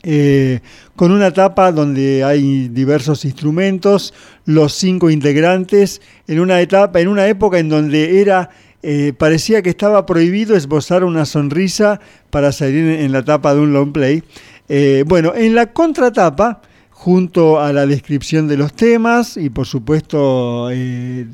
[0.02, 0.62] eh,
[0.96, 4.16] con una tapa donde hay diversos instrumentos,
[4.46, 8.50] los cinco integrantes, en una etapa, en una época en donde era
[8.84, 13.74] eh, parecía que estaba prohibido esbozar una sonrisa para salir en la tapa de un
[13.74, 14.24] long play.
[14.70, 16.62] Eh, bueno, en la contratapa,
[16.98, 21.28] junto a la descripción de los temas y por supuesto eh,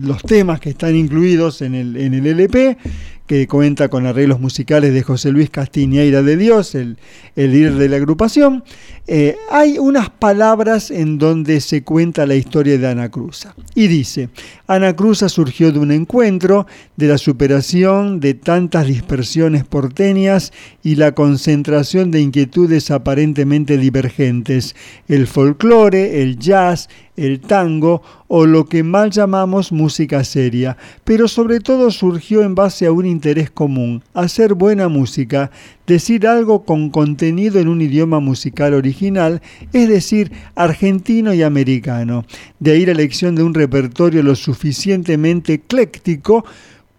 [0.00, 1.96] los temas que están incluidos en el,
[2.26, 2.78] LP,
[3.26, 6.96] que cuenta con arreglos musicales de José Luis Castiñeira de Dios, el,
[7.36, 8.64] el líder de la agrupación,
[9.08, 13.54] eh, hay unas palabras en donde se cuenta la historia de Ana Cruza.
[13.74, 14.28] Y dice,
[14.68, 16.66] Ana Cruza surgió de un encuentro,
[16.96, 20.52] de la superación de tantas dispersiones porteñas
[20.84, 24.76] y la concentración de inquietudes aparentemente divergentes,
[25.08, 31.60] el folclore, el jazz, el tango o lo que mal llamamos música seria, pero sobre
[31.60, 35.50] todo surgió en base a un interés común, hacer buena música,
[35.86, 39.42] decir algo con contenido en un idioma musical original,
[39.72, 42.24] es decir, argentino y americano.
[42.60, 46.44] De ahí la elección de un repertorio lo suficientemente ecléctico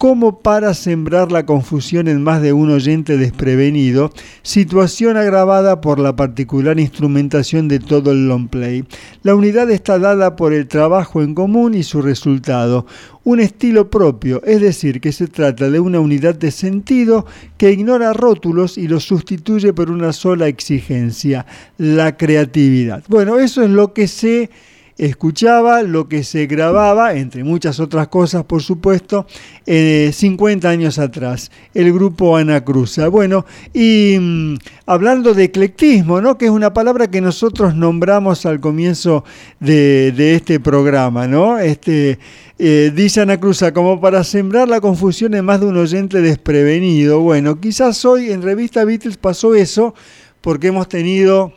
[0.04, 4.12] como para sembrar la confusión en más de un oyente desprevenido,
[4.42, 8.84] situación agravada por la particular instrumentación de todo el long play.
[9.22, 12.86] La unidad está dada por el trabajo en común y su resultado,
[13.24, 17.26] un estilo propio, es decir, que se trata de una unidad de sentido
[17.56, 21.46] que ignora rótulos y los sustituye por una sola exigencia,
[21.78, 23.06] la creatividad.
[23.08, 24.50] Bueno, eso es lo que se
[24.98, 29.26] escuchaba lo que se grababa, entre muchas otras cosas, por supuesto,
[29.66, 33.08] eh, 50 años atrás, el grupo Ana Cruza.
[33.08, 34.56] Bueno, y mm,
[34.86, 36.38] hablando de eclectismo, ¿no?
[36.38, 39.24] que es una palabra que nosotros nombramos al comienzo
[39.60, 41.58] de, de este programa, ¿no?
[41.60, 42.20] Este,
[42.60, 47.20] eh, dice Ana Cruza, como para sembrar la confusión en más de un oyente desprevenido.
[47.20, 49.96] Bueno, quizás hoy en Revista Beatles pasó eso,
[50.42, 51.54] porque hemos tenido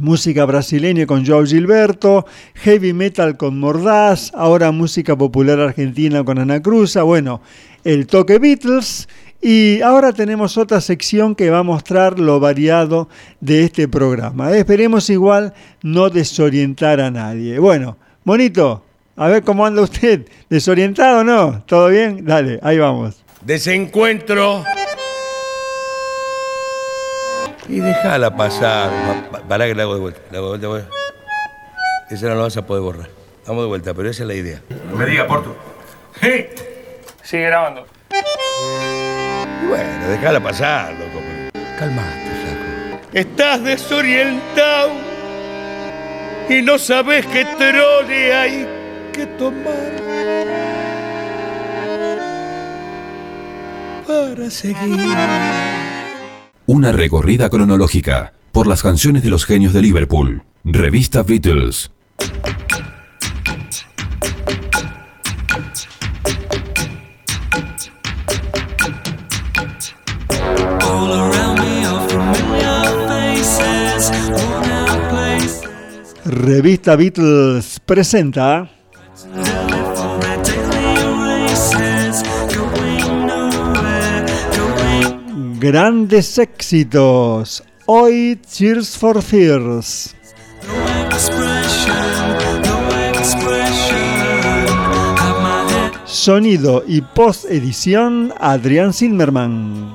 [0.00, 6.62] música brasileña con Joao Gilberto, heavy metal con Mordaz, ahora música popular argentina con Ana
[6.62, 7.40] Cruza, bueno,
[7.84, 9.08] el toque Beatles
[9.40, 13.08] y ahora tenemos otra sección que va a mostrar lo variado
[13.40, 14.52] de este programa.
[14.52, 15.52] Esperemos igual
[15.82, 17.58] no desorientar a nadie.
[17.58, 18.84] Bueno, bonito,
[19.16, 20.26] a ver cómo anda usted.
[20.48, 21.62] ¿Desorientado o no?
[21.66, 22.24] ¿Todo bien?
[22.24, 23.22] Dale, ahí vamos.
[23.44, 24.64] Desencuentro.
[27.68, 28.90] Y déjala pasar.
[29.48, 30.20] Para que la hago de vuelta.
[30.30, 30.88] La hago de vuelta.
[32.10, 33.08] Esa no la vas a poder borrar.
[33.46, 34.60] Vamos de vuelta, pero esa es la idea.
[34.90, 35.56] No me diga, Porto.
[36.20, 36.46] Sí.
[37.22, 37.86] Sigue grabando.
[38.10, 41.22] Y bueno, déjala pasar, loco.
[41.78, 43.08] Calmate, flaco.
[43.12, 44.90] Estás desorientado
[46.48, 48.68] y no sabes qué trole hay
[49.12, 49.92] que tomar
[54.06, 55.71] para seguir.
[56.74, 60.42] Una recorrida cronológica por las canciones de los genios de Liverpool.
[60.64, 61.90] Revista Beatles.
[76.24, 78.70] Revista Beatles presenta
[85.62, 87.62] grandes éxitos.
[87.86, 90.12] Hoy Cheers for Fears.
[96.04, 99.94] Sonido y post-edición Adrián Silmerman.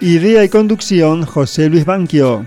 [0.00, 2.46] Idea y conducción José Luis Banquio.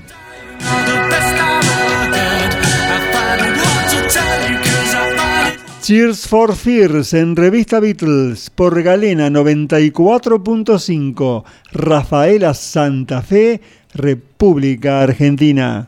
[5.88, 13.62] Cheers for Fears en Revista Beatles por Galena 94.5, Rafaela Santa Fe,
[13.94, 15.88] República Argentina.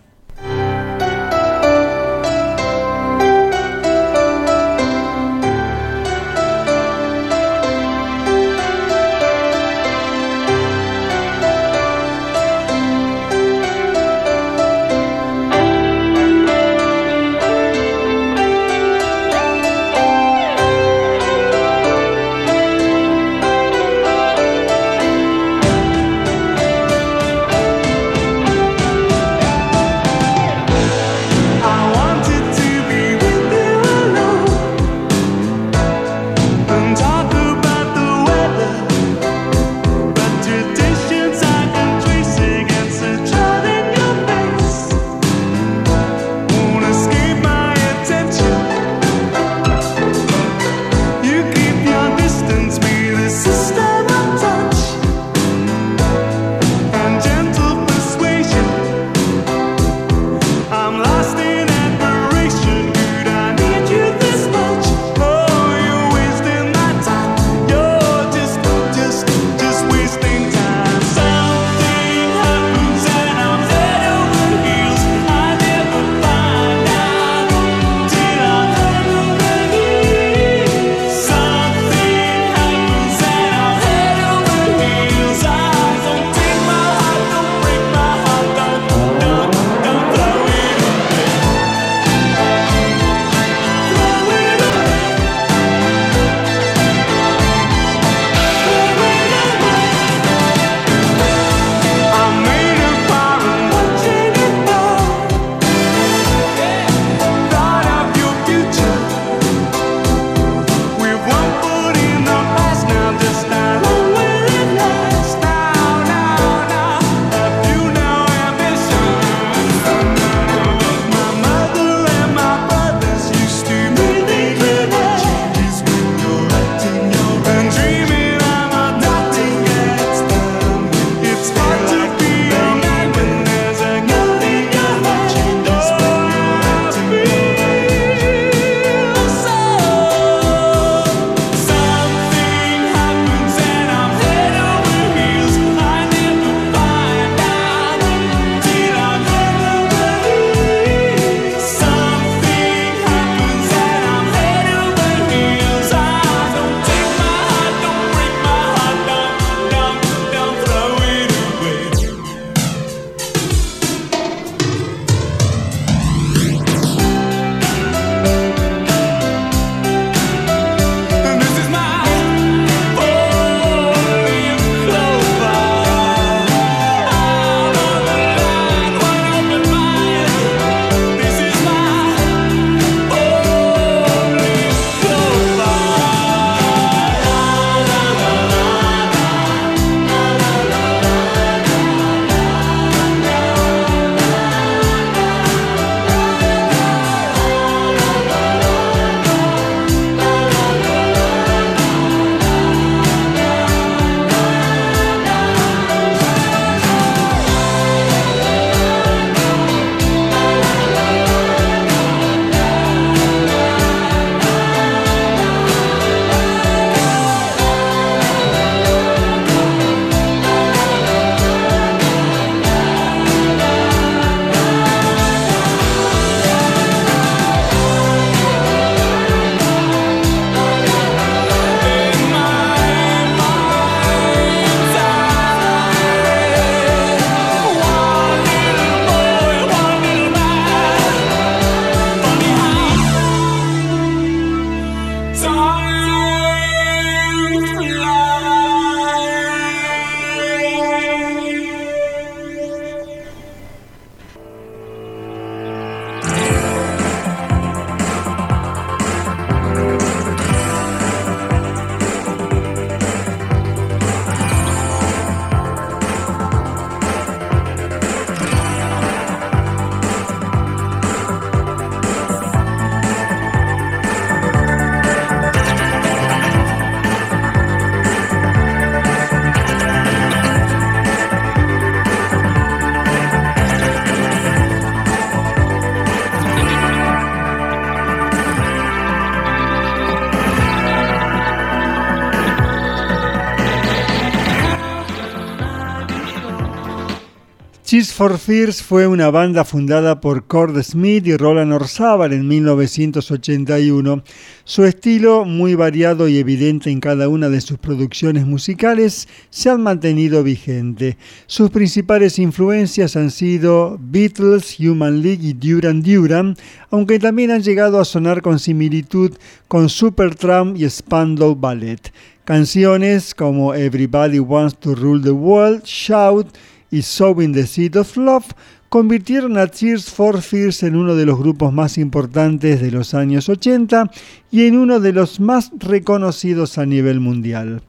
[298.00, 304.24] Cheese for Fears fue una banda fundada por Cord Smith y Roland Orzábal en 1981.
[304.64, 309.82] Su estilo, muy variado y evidente en cada una de sus producciones musicales, se han
[309.84, 311.18] mantenido vigente.
[311.46, 316.56] Sus principales influencias han sido Beatles, Human League y Duran Duran,
[316.92, 319.34] aunque también han llegado a sonar con similitud
[319.68, 322.14] con Supertramp y Spandau Ballet.
[322.46, 326.48] Canciones como Everybody Wants to Rule the World, Shout,
[326.92, 328.46] y Sowing the Seed of Love
[328.90, 333.48] convirtieron a Tears for Fears en uno de los grupos más importantes de los años
[333.48, 334.10] 80
[334.52, 337.84] y en uno de los más reconocidos a nivel mundial.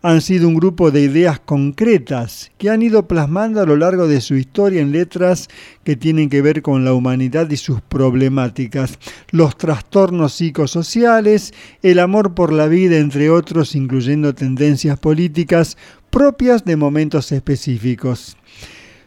[0.00, 4.22] Han sido un grupo de ideas concretas que han ido plasmando a lo largo de
[4.22, 5.48] su historia en letras
[5.84, 8.98] que tienen que ver con la humanidad y sus problemáticas,
[9.32, 11.52] los trastornos psicosociales,
[11.82, 15.76] el amor por la vida, entre otros, incluyendo tendencias políticas
[16.10, 18.38] propias de momentos específicos.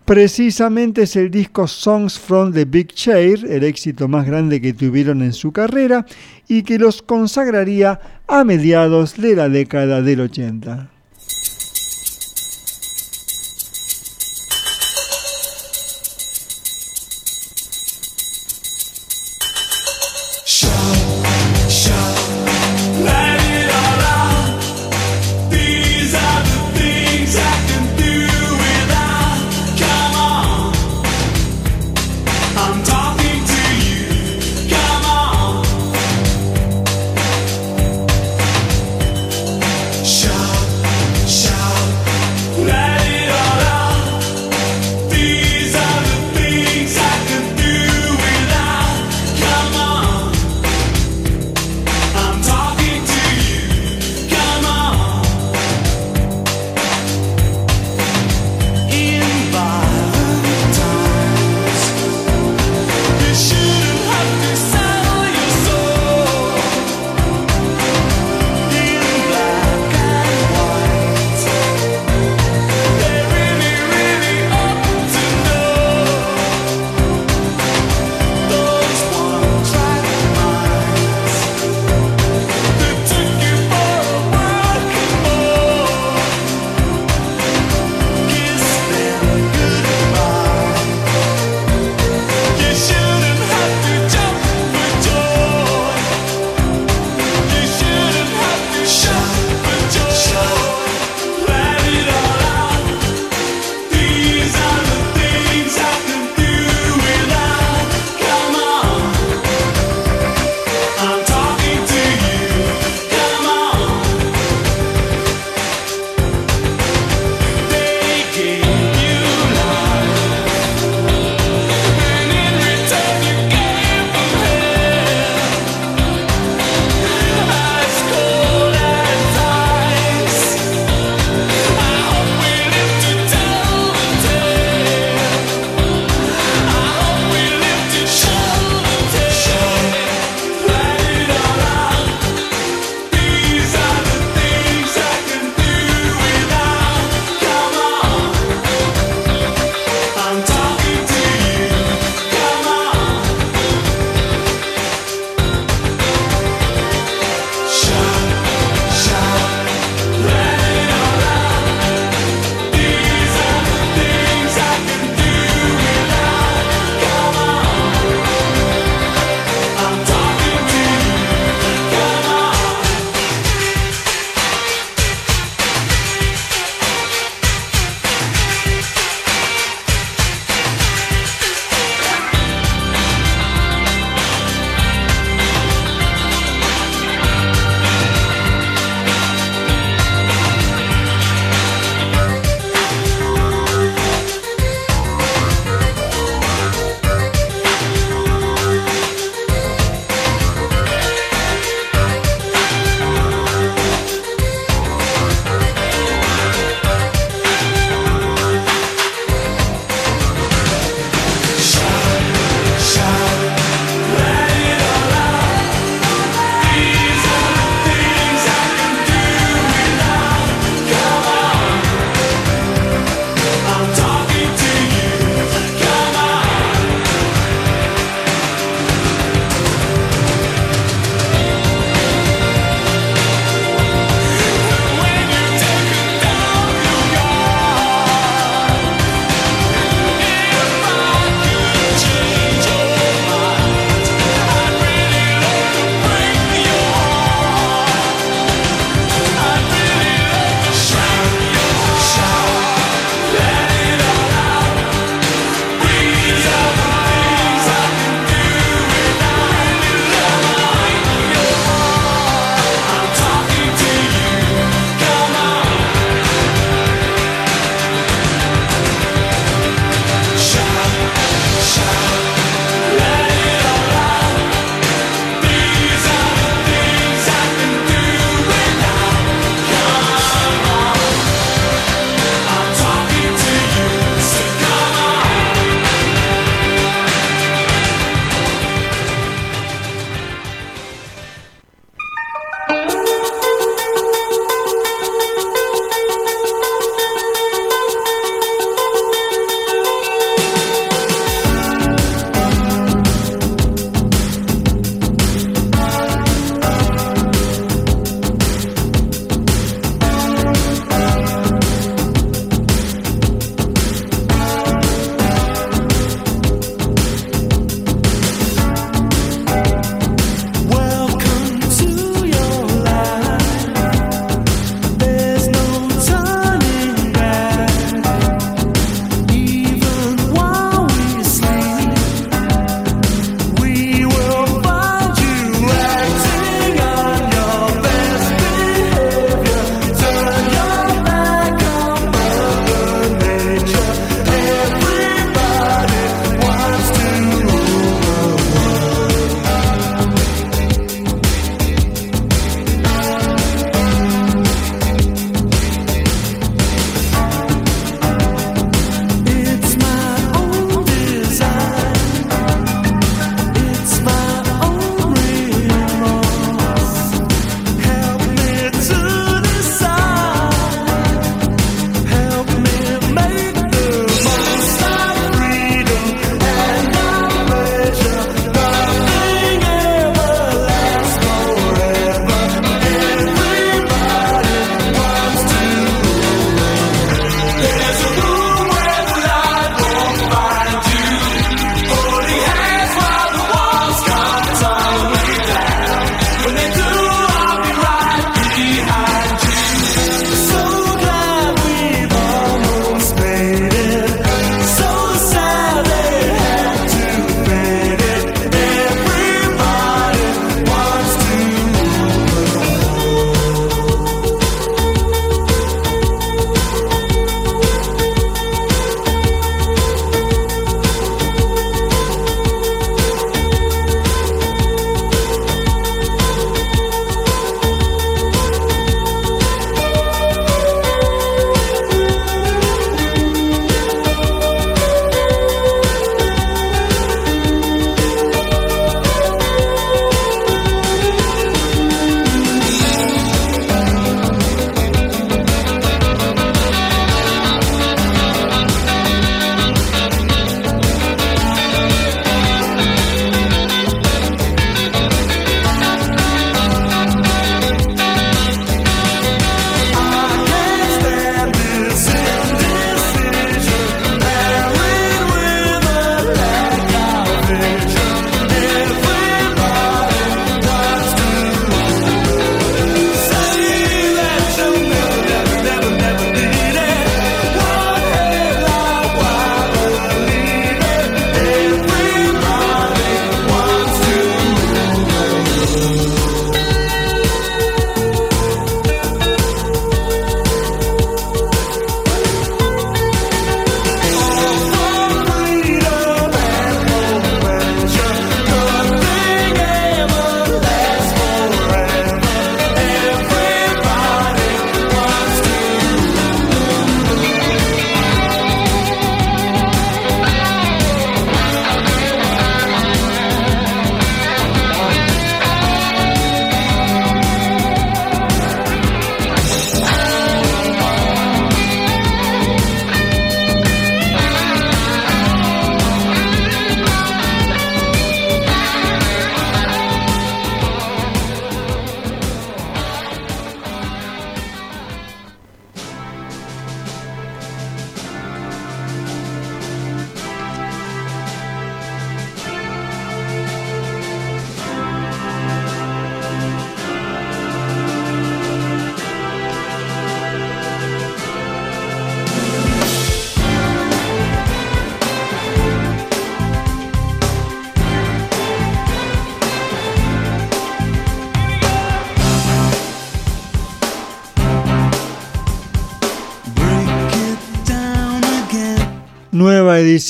[0.05, 5.23] Precisamente es el disco Songs from the Big Chair, el éxito más grande que tuvieron
[5.23, 6.05] en su carrera
[6.49, 10.92] y que los consagraría a mediados de la década del 80.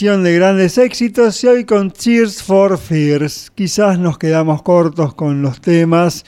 [0.01, 3.52] De grandes éxitos y hoy con Cheers for Fears.
[3.55, 6.24] Quizás nos quedamos cortos con los temas,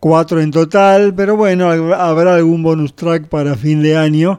[0.00, 4.38] cuatro en total, pero bueno, habrá algún bonus track para fin de año.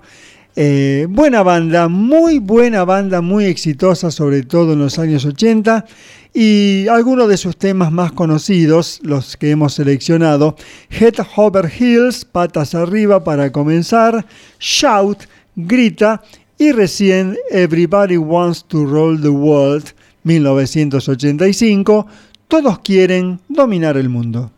[0.55, 5.83] Eh, buena banda, muy buena banda, muy exitosa, sobre todo en los años 80.
[6.31, 10.55] Y algunos de sus temas más conocidos, los que hemos seleccionado,
[10.91, 14.23] Head Over Heels, Patas Arriba para comenzar,
[14.59, 15.23] Shout,
[15.55, 16.21] Grita
[16.57, 19.93] y recién Everybody Wants to Roll the World,
[20.23, 22.07] 1985,
[22.47, 24.51] Todos quieren dominar el mundo.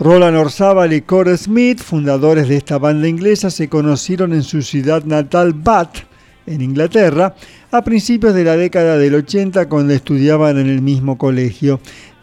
[0.00, 5.02] Roland Orzábal y Core Smith, fundadores de esta banda inglesa, se conocieron en su ciudad
[5.04, 6.06] natal Bath,
[6.46, 7.34] en Inglaterra,
[7.72, 11.80] a principios de la década del 80 cuando estudiaban en el mismo colegio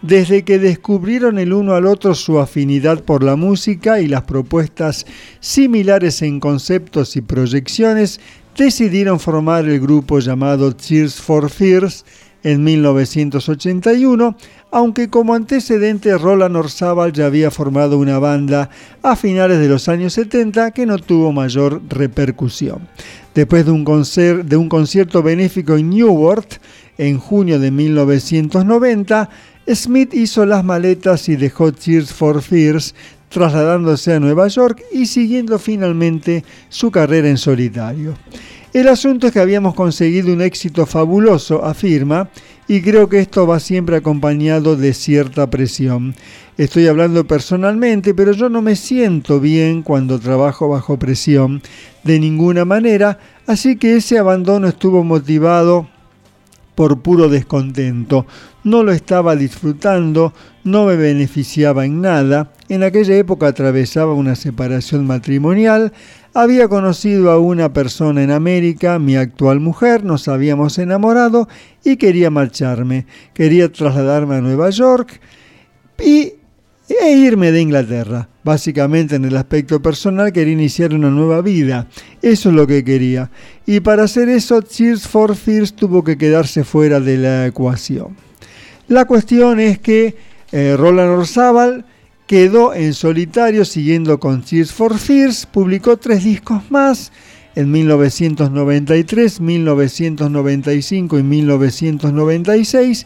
[0.07, 5.05] desde que descubrieron el uno al otro su afinidad por la música y las propuestas
[5.39, 8.19] similares en conceptos y proyecciones,
[8.55, 12.05] decidieron formar el grupo llamado Tears for Fears
[12.43, 14.37] en 1981,
[14.69, 18.69] aunque como antecedente Roland Orzabal ya había formado una banda
[19.01, 22.87] a finales de los años 70 que no tuvo mayor repercusión.
[23.33, 23.83] Después de un,
[24.47, 26.61] de un concierto benéfico en Newark
[26.99, 29.29] en junio de 1990,
[29.73, 32.93] Smith hizo las maletas y dejó Tears for Fears,
[33.29, 38.15] trasladándose a Nueva York y siguiendo finalmente su carrera en solitario.
[38.73, 42.29] El asunto es que habíamos conseguido un éxito fabuloso, afirma,
[42.67, 46.13] y creo que esto va siempre acompañado de cierta presión.
[46.57, 51.61] Estoy hablando personalmente, pero yo no me siento bien cuando trabajo bajo presión,
[52.03, 53.17] de ninguna manera,
[53.47, 55.87] así que ese abandono estuvo motivado
[56.75, 58.25] por puro descontento.
[58.65, 60.33] No lo estaba disfrutando,
[60.63, 62.51] no me beneficiaba en nada.
[62.67, 65.93] En aquella época atravesaba una separación matrimonial,
[66.33, 71.47] había conocido a una persona en América, mi actual mujer, nos habíamos enamorado
[71.83, 73.05] y quería marcharme.
[73.35, 75.21] Quería trasladarme a Nueva York
[76.03, 76.33] y
[76.89, 78.29] e irme de Inglaterra.
[78.43, 81.87] Básicamente en el aspecto personal quería iniciar una nueva vida.
[82.21, 83.29] Eso es lo que quería.
[83.65, 88.25] Y para hacer eso, Cheers for Fears tuvo que quedarse fuera de la ecuación.
[88.87, 90.15] La cuestión es que
[90.51, 91.85] eh, Roland Orzábal
[92.27, 97.11] quedó en solitario siguiendo con Cheers for Fears, publicó tres discos más
[97.55, 103.05] en 1993, 1995 y 1996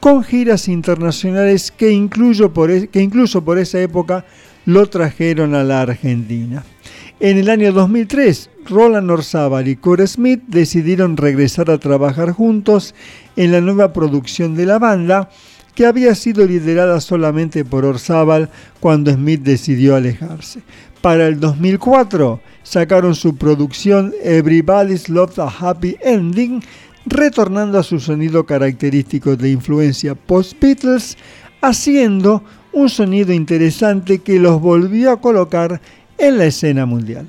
[0.00, 2.08] con giras internacionales que,
[2.52, 4.24] por, e, que incluso por esa época
[4.64, 6.64] lo trajeron a la Argentina.
[7.22, 12.94] En el año 2003, Roland Orzábal y Core Smith decidieron regresar a trabajar juntos
[13.36, 15.28] en la nueva producción de la banda,
[15.74, 18.48] que había sido liderada solamente por Orzábal
[18.80, 20.62] cuando Smith decidió alejarse.
[21.02, 26.62] Para el 2004 sacaron su producción Everybody's Loves a Happy Ending,
[27.04, 31.18] retornando a su sonido característico de influencia post-Beatles,
[31.60, 32.42] haciendo
[32.72, 35.82] un sonido interesante que los volvió a colocar
[36.20, 37.26] en la escena mundial.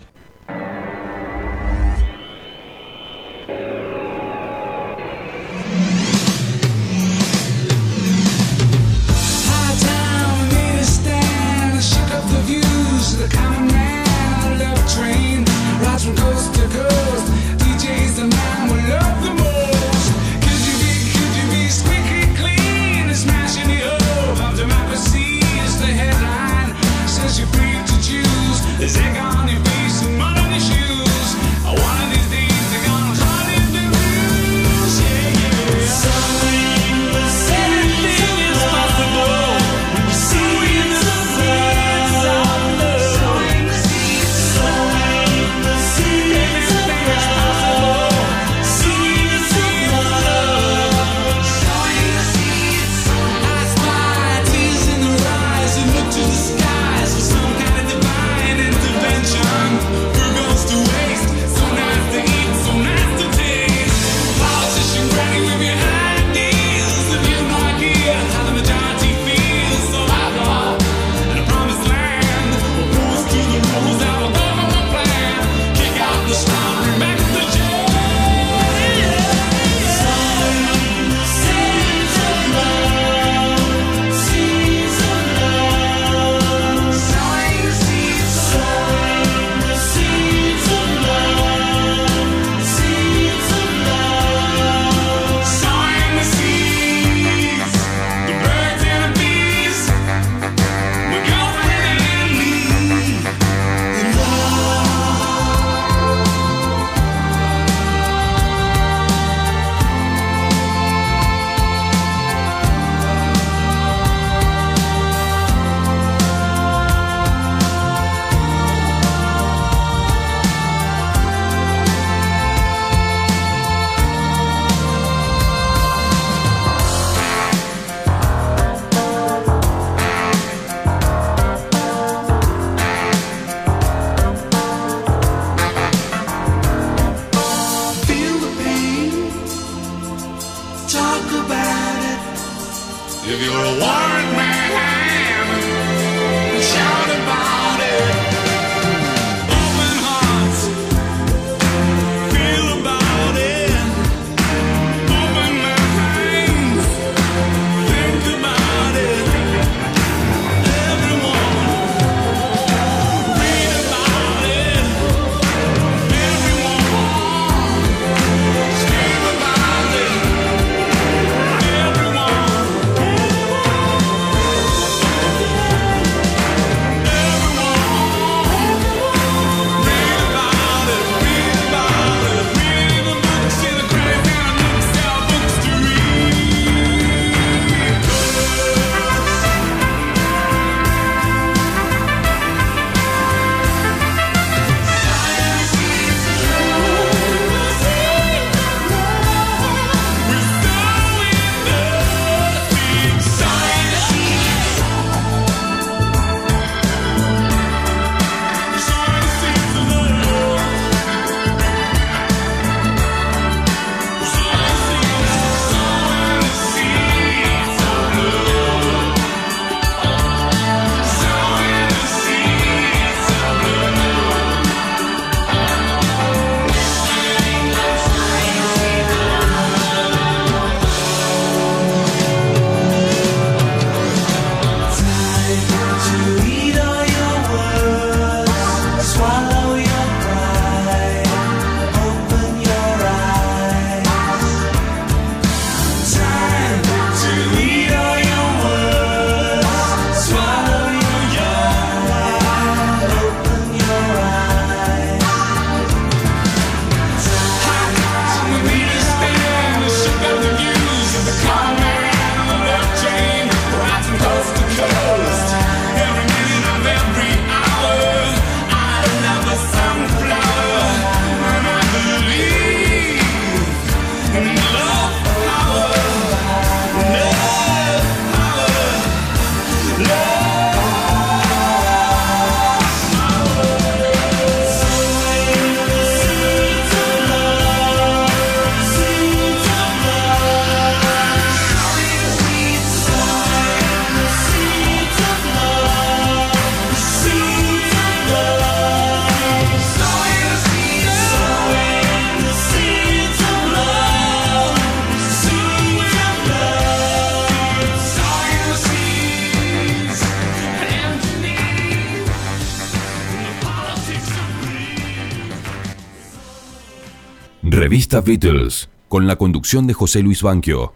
[318.11, 320.91] Revista Beatles, con la conducción de José Luis Banquio.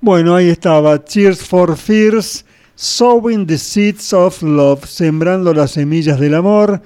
[0.00, 1.04] Bueno, ahí estaba.
[1.04, 6.80] Cheers for Fears, Sowing the Seeds of Love, Sembrando las Semillas del Amor,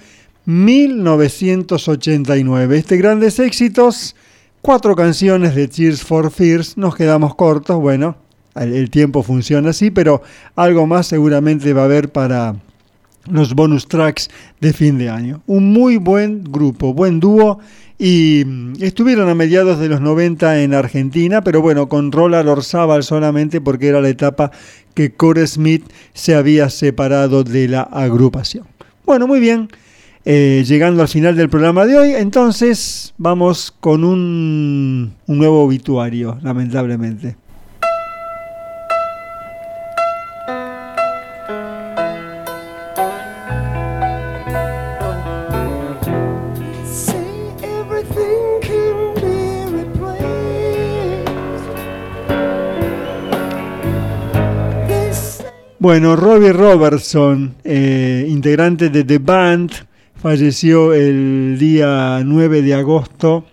[0.46, 2.76] 1989.
[2.76, 4.16] Este grandes éxitos,
[4.62, 8.16] cuatro canciones de Cheers for Fears, nos quedamos cortos, bueno,
[8.56, 10.22] el, el tiempo funciona así, pero
[10.56, 12.56] algo más seguramente va a haber para
[13.30, 14.28] los bonus tracks
[14.60, 15.40] de fin de año.
[15.46, 17.60] Un muy buen grupo, buen dúo
[17.98, 23.02] y mm, estuvieron a mediados de los 90 en Argentina, pero bueno, con Roland Orzábal
[23.02, 24.52] solamente porque era la etapa
[24.94, 25.84] que Core Smith
[26.14, 28.66] se había separado de la agrupación.
[29.04, 29.68] Bueno, muy bien.
[30.24, 36.38] Eh, llegando al final del programa de hoy, entonces vamos con un, un nuevo obituario,
[36.42, 37.36] lamentablemente.
[55.80, 59.70] Bueno, Robbie Robertson, eh, integrante de The Band,
[60.20, 63.46] falleció el día 9 de agosto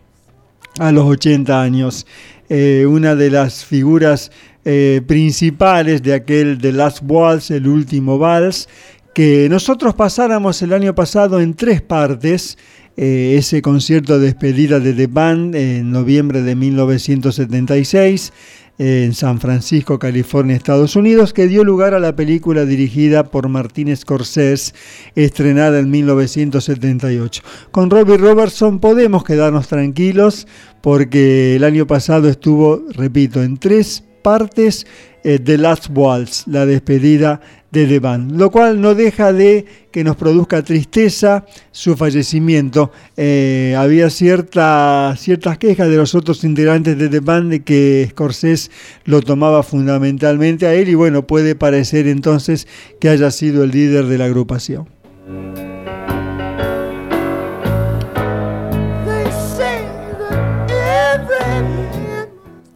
[0.80, 2.08] a los 80 años.
[2.50, 4.32] Eh, una de las figuras
[4.64, 8.70] eh, principales de aquel The Last Waltz, el último vals,
[9.14, 12.58] que nosotros pasáramos el año pasado en tres partes.
[12.98, 18.32] ese concierto de despedida de The Band en noviembre de 1976
[18.78, 23.96] en San Francisco, California, Estados Unidos, que dio lugar a la película dirigida por Martin
[23.96, 24.74] Scorsese,
[25.16, 27.42] estrenada en 1978.
[27.72, 30.48] Con Robbie Robertson podemos quedarnos tranquilos
[30.82, 34.86] porque el año pasado estuvo, repito, en tres partes
[35.24, 37.42] eh, The Last Waltz, la despedida
[37.76, 42.92] de The Band, lo cual no deja de que nos produzca tristeza su fallecimiento.
[43.18, 48.72] Eh, había cierta, ciertas quejas de los otros integrantes de The Band de que Scorsese
[49.04, 52.66] lo tomaba fundamentalmente a él y bueno, puede parecer entonces
[53.00, 54.88] que haya sido el líder de la agrupación.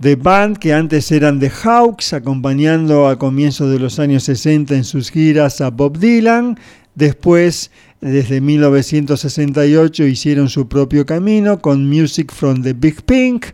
[0.02, 4.86] The Band, que antes eran The Hawks, acompañando a comienzos de los años 60 en
[4.86, 6.58] sus giras a Bob Dylan.
[6.96, 7.70] Después,
[8.00, 13.48] desde 1968, hicieron su propio camino con Music from the Big Pink,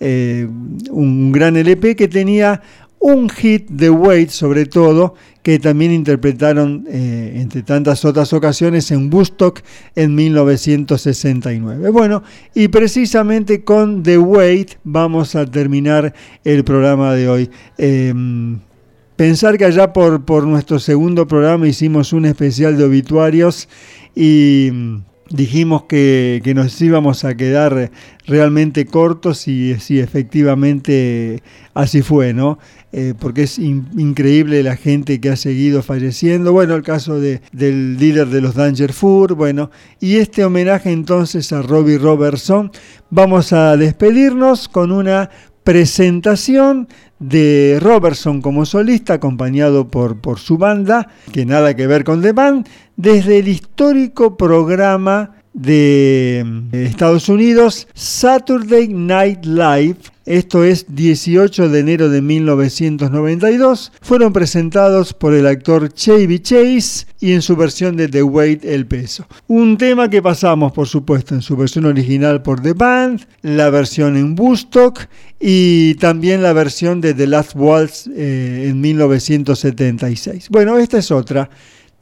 [0.00, 0.48] eh,
[0.90, 2.60] un gran LP que tenía
[3.04, 9.12] un hit de Wade sobre todo, que también interpretaron eh, entre tantas otras ocasiones en
[9.12, 9.60] Woodstock
[9.94, 11.90] en 1969.
[11.90, 12.22] Bueno,
[12.54, 16.14] y precisamente con The Wait vamos a terminar
[16.44, 17.50] el programa de hoy.
[17.76, 18.14] Eh,
[19.16, 23.68] pensar que allá por, por nuestro segundo programa hicimos un especial de obituarios
[24.16, 24.70] y
[25.34, 27.90] dijimos que, que nos íbamos a quedar
[28.26, 31.42] realmente cortos y sí, efectivamente
[31.74, 32.58] así fue, ¿no?
[32.92, 36.52] Eh, porque es in- increíble la gente que ha seguido falleciendo.
[36.52, 39.70] Bueno, el caso de, del líder de los Danger Four, bueno,
[40.00, 42.70] y este homenaje entonces a Robbie Robertson.
[43.10, 45.30] Vamos a despedirnos con una
[45.64, 46.88] presentación
[47.18, 52.32] de Robertson como solista, acompañado por, por su banda, que nada que ver con The
[52.32, 56.40] Band, desde el histórico programa de
[56.72, 59.96] eh, Estados Unidos, Saturday Night Live,
[60.26, 67.32] esto es 18 de enero de 1992, fueron presentados por el actor Chevy Chase y
[67.32, 69.26] en su versión de The Weight El Peso.
[69.46, 74.16] Un tema que pasamos, por supuesto, en su versión original por The Band, la versión
[74.16, 75.06] en Woodstock
[75.38, 80.48] y también la versión de The Last Waltz eh, en 1976.
[80.48, 81.48] Bueno, esta es otra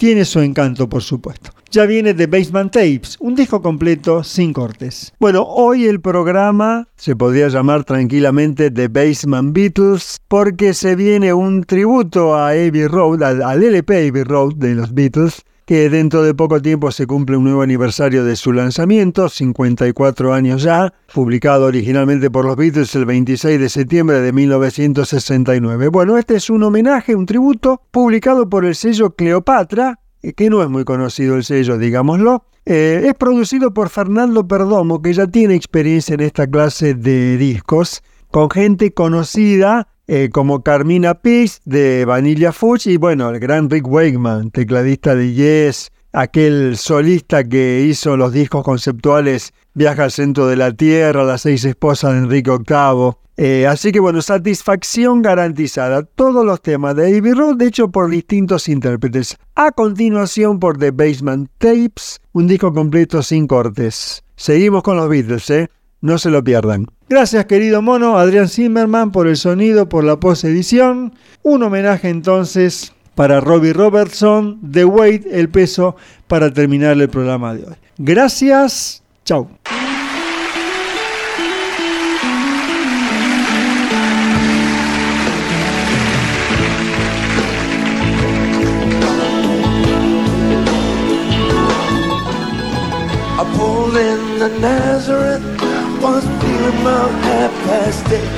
[0.03, 1.53] tiene su encanto, por supuesto.
[1.71, 5.13] Ya viene The Basement Tapes, un disco completo sin cortes.
[5.21, 11.63] Bueno, hoy el programa se podría llamar tranquilamente The Basement Beatles porque se viene un
[11.63, 16.35] tributo a Abbey Road, al, al LP Abbey Road de los Beatles, que dentro de
[16.35, 22.31] poco tiempo se cumple un nuevo aniversario de su lanzamiento, 54 años ya, publicado originalmente
[22.31, 25.89] por los Beatles el 26 de septiembre de 1969.
[25.89, 30.63] Bueno, este es un homenaje, un tributo, publicado por el sello Cleopatra, eh, que no
[30.63, 32.45] es muy conocido el sello, digámoslo.
[32.65, 38.03] Eh, es producido por Fernando Perdomo, que ya tiene experiencia en esta clase de discos,
[38.31, 43.87] con gente conocida eh, como Carmina Pix de Vanilla Fudge y bueno, el gran Rick
[43.87, 50.57] Wakeman, tecladista de Yes, aquel solista que hizo los discos conceptuales Viaja al centro de
[50.57, 53.13] la Tierra, Las seis esposas de Enrique VIII.
[53.39, 56.03] Eh, así que bueno, satisfacción garantizada.
[56.03, 59.39] Todos los temas de Abbey Road, hecho por distintos intérpretes.
[59.55, 64.23] A continuación por The Basement Tapes, un disco completo sin cortes.
[64.37, 65.71] Seguimos con los Beatles, ¿eh?
[66.03, 66.87] No se lo pierdan.
[67.13, 71.13] Gracias querido mono, Adrián Zimmerman por el sonido, por la post-edición.
[71.43, 75.95] Un homenaje entonces para Robbie Robertson, The Weight, el peso,
[76.27, 77.75] para terminar el programa de hoy.
[77.99, 79.51] Gracias, chao.
[96.81, 98.29] About half past eight.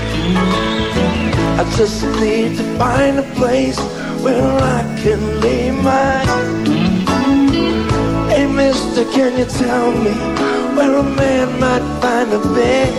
[1.61, 3.79] I just need to find a place
[4.23, 4.43] where
[4.77, 6.25] I can lay my.
[8.29, 10.15] Hey, mister, can you tell me
[10.77, 12.93] where a man might find a bed?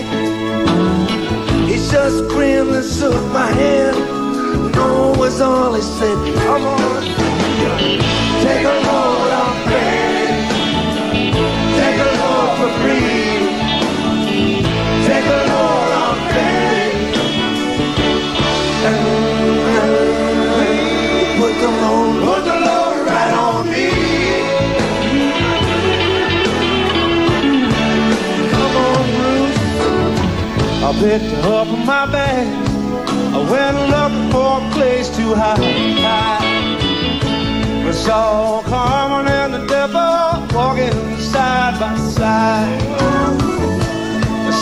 [1.70, 3.98] He just grinned and shook my hand.
[4.76, 6.18] No was all he said.
[6.46, 7.04] Come on,
[8.44, 10.30] take a load off bed.
[11.80, 13.15] Take a load for free.
[30.88, 32.48] I picked up my bag.
[33.34, 36.46] I went looking for a place to hide.
[37.86, 43.65] We saw Carmen and the devil walking side by side.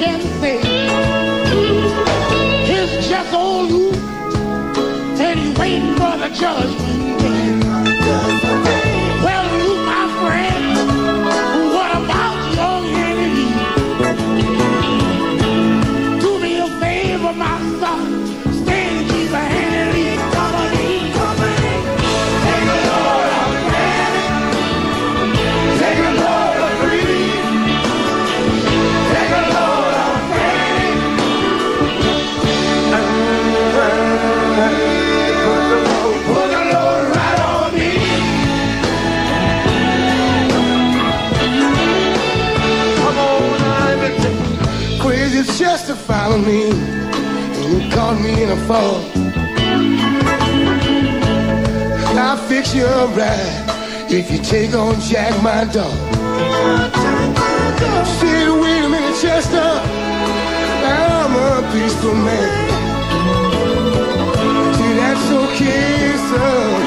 [0.00, 0.56] can say
[2.72, 3.92] is just old, you
[5.20, 8.79] and he's waiting for the judgment day.
[46.40, 49.00] Me, and you caught me in a fall.
[52.18, 55.92] I'll fix you a ride if you take on Jack, my dog.
[58.18, 59.70] Say, wait a minute, Chester.
[60.84, 62.50] I'm a peaceful man.
[64.76, 66.82] See, that's okay, son.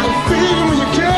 [0.00, 1.17] I'm feeling when you can.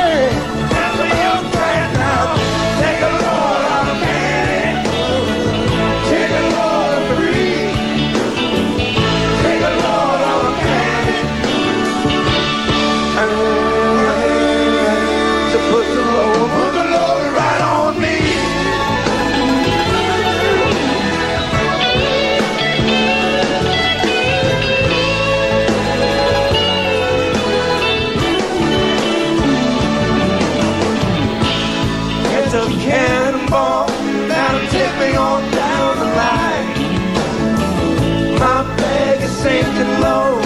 [39.80, 40.38] Sinking low,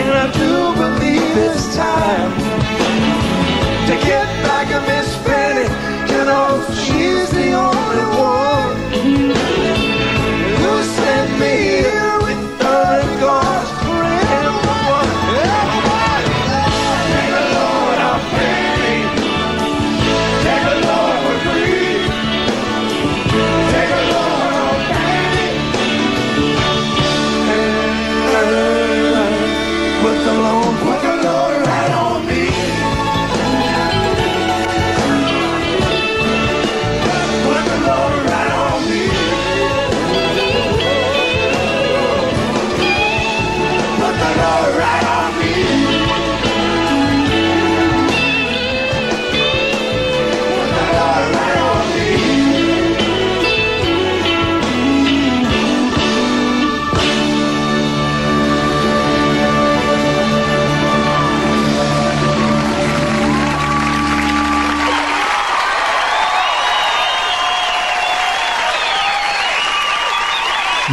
[0.00, 2.32] and I do believe it's time
[3.86, 5.09] to get back at Miss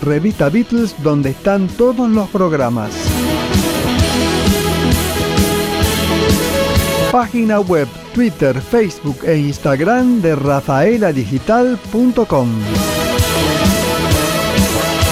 [0.00, 2.92] Revista Beatles, donde están todos los programas.
[7.10, 12.48] Página web, Twitter, Facebook e Instagram de rafaeladigital.com.